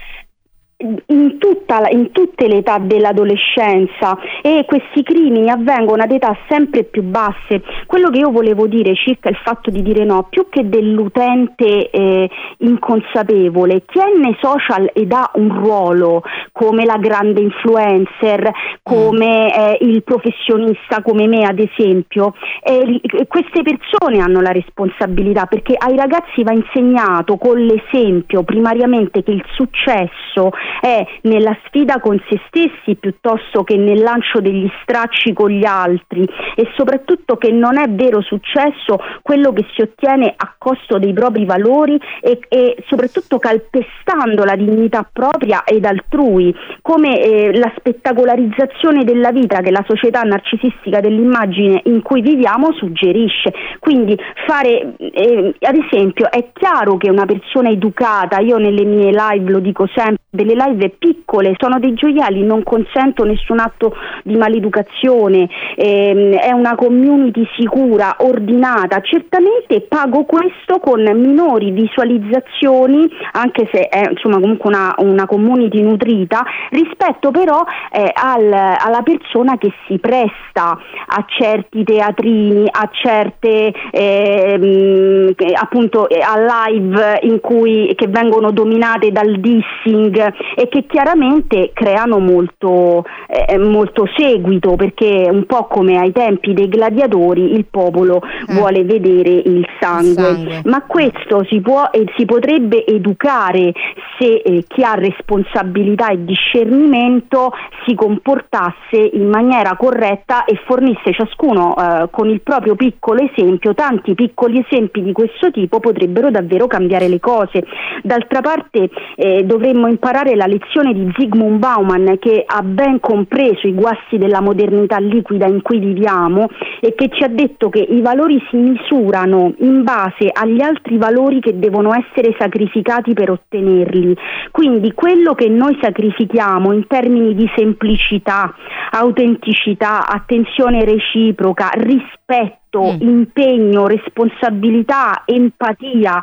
in, 0.79 1.39
tutta, 1.39 1.89
in, 1.89 2.11
tutte 2.13 2.49
le 2.49 2.59
età 2.59 2.79
dell'adolescenza 2.79 4.19
e 4.43 4.65
questi 4.67 5.03
crimini 5.03 5.49
avvengono 5.49 6.03
ad 6.03 6.11
età 6.11 6.37
sempre 6.49 6.85
più 6.85 7.03
basse. 7.03 7.63
Quello 7.87 8.11
che 8.11 8.19
io 8.19 8.31
volevo 8.31 8.67
dire 8.67 8.95
circa 8.95 9.31
il 9.31 9.37
fatto 9.43 9.71
di 9.71 9.83
dire 9.83 10.05
no, 10.05 10.27
più 10.29 10.49
che 10.51 10.69
dell'utente 10.69 11.89
eh, 11.91 12.31
inconsapevole, 12.59 13.85
chi 13.87 14.01
è 14.01 14.19
nei 14.19 14.37
social 14.41 14.91
ed 14.93 15.13
ha 15.13 15.31
un 15.35 15.63
ruolo 15.63 16.23
come 16.53 16.85
la 16.85 16.99
grande 16.99 17.41
influencer, 17.41 18.51
come 18.83 19.55
eh, 19.55 19.79
il 19.81 20.03
professionista 20.03 21.03
come 21.03 21.27
me 21.27 21.45
ad 21.45 21.59
esempio, 21.59 22.35
eh, 22.63 23.01
queste 23.29 23.63
persone 23.63 24.19
hanno 24.21 24.41
la 24.41 24.51
responsabilità 24.51 25.47
perché 25.47 25.75
ai 25.77 25.97
ragazzi 25.97 26.43
va 26.43 26.53
insegnato 26.53 27.37
con 27.37 27.59
l'esempio 27.59 28.43
primariamente 28.43 29.23
che 29.23 29.31
il 29.31 29.45
successo 29.55 30.51
è 30.81 31.05
nella 31.23 31.57
sfida 31.67 32.01
con 32.01 32.21
se 32.29 32.41
stessi 32.49 32.97
piuttosto 32.97 33.65
che 33.65 33.77
nel 33.77 34.03
lancio 34.03 34.41
degli 34.41 34.71
stracci 34.83 35.33
con 35.33 35.51
gli 35.51 35.65
altri 35.65 36.29
e 36.55 36.69
soprattutto 36.77 37.37
che 37.37 37.51
non 37.51 37.79
è 37.79 37.89
vero 37.89 38.21
successo 38.23 38.99
quello 39.23 39.53
che 39.53 39.67
si 39.75 39.83
ottiene 39.83 40.33
a 40.37 40.55
costo 40.59 40.99
dei 40.99 41.13
propri 41.13 41.45
valori 41.45 41.99
e, 42.21 42.41
e 42.49 42.77
soprattutto 42.87 43.39
calpestando 43.39 44.45
la 44.45 44.57
dignità 44.57 45.09
propria 45.11 45.65
ed 45.65 45.85
altrui, 45.85 46.55
come 46.83 47.21
eh, 47.21 47.57
la 47.57 47.73
spettacolarizzazione 47.77 49.05
della 49.05 49.31
vita 49.31 49.61
che 49.61 49.71
la 49.71 49.85
società 49.87 50.23
narcisistica 50.23 51.01
dell'immagine 51.01 51.83
in 51.85 52.03
cui 52.03 52.21
viviamo 52.21 52.73
suggerisce. 52.73 53.53
Quindi 53.79 54.19
fare, 54.47 54.95
eh, 54.99 55.55
ad 55.61 55.77
esempio, 55.77 56.31
è 56.31 56.51
chiaro 56.53 56.97
che 56.97 57.11
una 57.11 57.27
persona 57.27 57.71
educata, 57.71 58.41
io 58.41 58.59
nelle 58.59 58.85
mie 58.85 59.11
live 59.11 59.51
lo 59.51 59.61
dico 59.61 59.87
sempre, 59.95 60.25
delle 60.31 60.55
live 60.57 60.95
piccole, 60.99 61.55
sono 61.59 61.79
dei 61.79 61.95
gioielli, 61.95 62.43
non 62.43 62.63
consento 62.63 63.25
nessun 63.25 63.61
atto 63.61 63.95
di 64.25 64.37
maleducazione, 64.37 65.49
ehm, 65.77 66.35
è 66.35 66.53
una 66.53 66.75
community 66.75 67.47
sicura, 67.57 68.17
ordinata, 68.21 69.01
certamente 69.01 69.83
pago 69.83 70.25
questo 70.25 70.79
con 70.81 71.03
minori 71.03 71.71
visualizzazioni, 71.71 73.09
anche 73.33 73.69
se 73.73 73.89
è 73.89 74.09
insomma 74.11 74.41
comunque 74.41 74.71
una, 74.71 74.95
una 74.99 75.27
community 75.27 75.83
nutrita, 75.83 76.45
rispetto 76.71 77.31
però 77.31 77.63
eh, 77.93 78.11
al, 78.15 78.53
alla 78.53 79.03
persona 79.03 79.59
che 79.59 79.73
si 79.87 79.99
presta 79.99 80.79
a 81.07 81.25
certi 81.27 81.85
teatrini, 81.85 82.67
a 82.71 82.89
certe 82.91 83.73
eh, 83.91 85.35
appunto 85.55 86.07
a 86.07 86.69
live 86.69 87.19
in 87.23 87.41
cui, 87.41 87.93
che 87.95 88.07
vengono 88.09 88.51
dominate 88.51 89.13
dal 89.13 89.39
dissing 89.39 90.35
e 90.55 90.69
che 90.69 90.87
chiaramente 90.87 91.71
creano 91.73 92.19
molto, 92.19 93.05
eh, 93.29 93.59
molto 93.59 94.07
seguito 94.17 94.77
perché 94.77 95.29
un 95.31 95.45
po' 95.47 95.67
come 95.67 95.99
ai 95.99 96.13
tempi 96.13 96.53
dei 96.53 96.69
gladiatori 96.69 97.55
il 97.55 97.67
popolo 97.67 98.21
eh. 98.23 98.55
vuole 98.55 98.85
vedere 98.85 99.31
il 99.31 99.67
sangue. 99.81 100.11
il 100.11 100.15
sangue. 100.15 100.63
ma 100.65 100.83
questo 100.83 101.45
si 101.49 101.61
può 101.61 101.89
e 101.91 102.05
si 102.17 102.25
potrebbe 102.25 102.85
educare 102.87 103.73
se 104.19 104.43
eh, 104.45 104.65
chi 104.67 104.83
ha 104.83 104.95
responsabilità 104.95 106.09
e 106.09 106.25
discernimento 106.25 107.53
si 107.85 107.95
comportasse 107.95 109.11
in 109.13 109.29
maniera 109.29 109.77
corretta 109.77 110.45
e 110.45 110.61
fornisse 110.65 111.13
ciascuno 111.13 111.75
eh, 111.77 112.09
con 112.11 112.29
il 112.29 112.41
proprio 112.41 112.75
piccolo 112.75 113.21
esempio, 113.21 113.75
tanti 113.75 114.15
piccoli 114.15 114.65
esempi 114.67 115.03
di 115.03 115.13
questo 115.13 115.51
tipo 115.51 115.81
potrebbero 115.81 116.31
davvero 116.31 116.67
cambiare 116.67 117.09
le 117.09 117.21
cose. 117.21 117.65
D'altra 118.03 118.41
parte 118.41 118.89
eh, 119.17 119.45
dovremmo 119.45 119.87
imparare 119.89 120.36
la 120.37 120.47
lezione 120.47 120.93
di 120.93 121.11
Zygmunt 121.17 121.59
Bauman 121.59 122.17
che 122.19 122.45
ha 122.47 122.63
ben 122.63 123.01
compreso 123.01 123.67
i 123.67 123.75
guasti 123.75 124.19
della 124.19 124.41
modernità 124.41 124.99
liquida 124.99 125.47
in 125.47 125.63
cui 125.63 125.79
viviamo 125.79 126.49
e 126.81 126.95
che 126.95 127.09
ci 127.11 127.25
ha 127.25 127.29
detto 127.29 127.69
che 127.69 127.81
i 127.81 128.01
valori 128.01 128.41
si 128.51 128.57
misurano 128.57 129.55
in 129.59 129.83
base 129.83 130.31
agli 130.33 130.61
altri 130.61 130.99
valori 130.99 131.41
che 131.41 131.59
devono 131.59 131.93
essere 131.93 132.35
sacrificati 132.39 133.13
per 133.15 133.31
ottenerli. 133.31 134.17
Quindi 134.51 134.93
quello 134.93 135.35
che 135.35 135.49
noi 135.49 135.77
sacrifichiamo 135.81 136.73
in 136.73 136.87
termini 136.87 137.35
di 137.35 137.51
semplicità, 137.57 138.55
autenticità, 138.91 140.07
attenzione 140.07 140.85
reciproca, 140.85 141.71
rispetto, 141.75 142.93
mm. 142.93 143.01
impegno, 143.01 143.87
responsabilità, 143.87 145.23
empatia, 145.25 146.23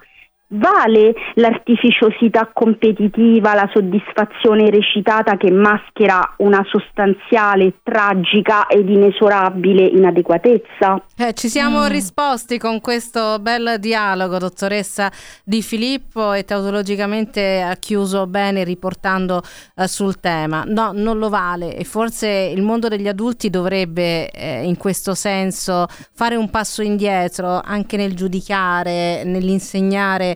Vale 0.55 1.15
l'artificiosità 1.35 2.51
competitiva, 2.53 3.55
la 3.55 3.67
soddisfazione 3.73 4.69
recitata 4.69 5.35
che 5.35 5.49
maschera 5.49 6.35
una 6.37 6.63
sostanziale, 6.69 7.79
tragica 7.81 8.67
ed 8.67 8.87
inesorabile 8.87 9.83
inadeguatezza? 9.83 11.01
Eh, 11.17 11.33
ci 11.33 11.47
siamo 11.49 11.81
mm. 11.81 11.87
risposti 11.87 12.59
con 12.59 12.81
questo 12.81 13.39
bel 13.39 13.77
dialogo, 13.79 14.37
dottoressa 14.37 15.11
Di 15.43 15.63
Filippo, 15.63 16.33
e 16.33 16.45
teologicamente 16.45 17.61
ha 17.61 17.75
chiuso 17.77 18.27
bene 18.27 18.63
riportando 18.63 19.41
eh, 19.75 19.87
sul 19.87 20.19
tema. 20.19 20.63
No, 20.67 20.91
non 20.93 21.17
lo 21.17 21.29
vale 21.29 21.75
e 21.75 21.83
forse 21.83 22.27
il 22.27 22.61
mondo 22.61 22.89
degli 22.89 23.07
adulti 23.07 23.49
dovrebbe 23.49 24.29
eh, 24.29 24.63
in 24.63 24.77
questo 24.77 25.15
senso 25.15 25.87
fare 26.13 26.35
un 26.35 26.51
passo 26.51 26.83
indietro 26.83 27.59
anche 27.59 27.97
nel 27.97 28.15
giudicare, 28.15 29.23
nell'insegnare 29.23 30.35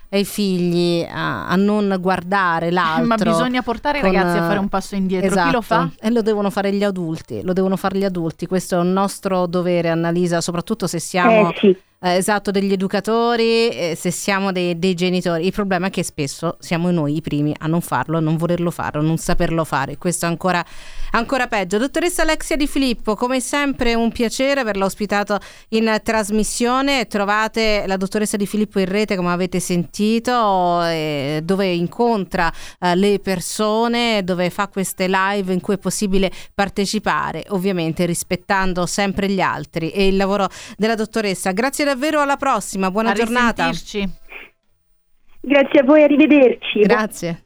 ai 0.11 0.25
figli 0.25 1.05
a, 1.09 1.47
a, 1.47 1.55
non 1.55 1.97
guardare 1.99 2.69
l'altro. 2.71 3.05
Ma 3.05 3.15
bisogna 3.15 3.61
portare 3.61 3.99
i 3.99 4.01
ragazzi 4.01 4.37
a 4.37 4.45
fare 4.45 4.59
un 4.59 4.69
passo 4.69 4.95
indietro. 4.95 5.27
Esatto. 5.27 5.47
Chi 5.47 5.53
lo 5.53 5.61
fa? 5.61 5.89
E 5.99 6.09
lo 6.11 6.21
devono 6.21 6.49
fare 6.49 6.73
gli 6.73 6.83
adulti, 6.83 7.41
lo 7.43 7.53
devono 7.53 7.77
fare 7.77 7.97
gli 7.97 8.05
adulti. 8.05 8.45
Questo 8.45 8.75
è 8.75 8.79
un 8.79 8.91
nostro 8.91 9.45
dovere, 9.45 9.89
Annalisa, 9.89 10.41
soprattutto 10.41 10.87
se 10.87 10.99
siamo... 10.99 11.49
Eh, 11.49 11.55
sì 11.57 11.77
eh, 12.03 12.15
esatto 12.15 12.49
degli 12.49 12.71
educatori, 12.71 13.69
eh, 13.69 13.93
se 13.95 14.09
siamo 14.09 14.51
dei, 14.51 14.79
dei, 14.79 14.95
genitori. 14.95 15.45
Il 15.45 15.51
problema 15.51 15.85
è 15.85 15.89
che 15.91 16.01
spesso 16.01 16.57
siamo 16.59 16.89
noi 16.89 17.17
i 17.17 17.21
primi 17.21 17.53
a 17.59 17.67
non 17.67 17.81
farlo, 17.81 18.17
a 18.17 18.19
non 18.19 18.37
volerlo 18.37 18.71
fare, 18.71 18.97
a 18.97 19.01
non 19.01 19.17
saperlo 19.17 19.63
fare. 19.63 19.97
Questo 19.99 20.25
è 20.25 20.27
ancora, 20.27 20.65
ancora 21.11 21.45
peggio. 21.45 21.77
Dottoressa 21.77 22.23
Alexia 22.23 22.55
Di 22.55 22.65
Filippo, 22.65 23.13
come 23.13 23.39
sempre 23.39 23.93
un 23.93 24.11
piacere 24.11 24.61
averla 24.61 24.85
ospitato 24.85 25.37
in 25.69 26.01
trasmissione. 26.03 27.05
Trovate 27.05 27.83
la 27.85 27.97
dottoressa 27.97 28.35
Di 28.35 28.47
Filippo 28.47 28.79
in 28.79 28.87
rete, 28.87 29.15
come 29.15 29.31
avete 29.31 29.59
sentito, 29.59 30.00
eh, 30.03 31.41
dove 31.43 31.67
incontra 31.67 32.51
eh, 32.79 32.95
le 32.95 33.19
persone, 33.19 34.23
dove 34.23 34.49
fa 34.49 34.67
queste 34.67 35.07
live 35.07 35.53
in 35.53 35.61
cui 35.61 35.75
è 35.75 35.77
possibile 35.77 36.31
partecipare, 36.53 37.45
ovviamente 37.49 38.05
rispettando 38.05 38.85
sempre 38.85 39.29
gli 39.29 39.41
altri 39.41 39.91
e 39.91 40.07
il 40.07 40.15
lavoro 40.15 40.47
della 40.77 40.95
dottoressa. 40.95 41.51
Grazie 41.51 41.85
davvero, 41.85 42.21
alla 42.21 42.37
prossima, 42.37 42.91
buona 42.91 43.11
a 43.11 43.13
giornata. 43.13 43.69
Grazie 45.43 45.79
a 45.79 45.83
voi, 45.83 46.03
arrivederci. 46.03 46.79
Grazie. 46.81 47.39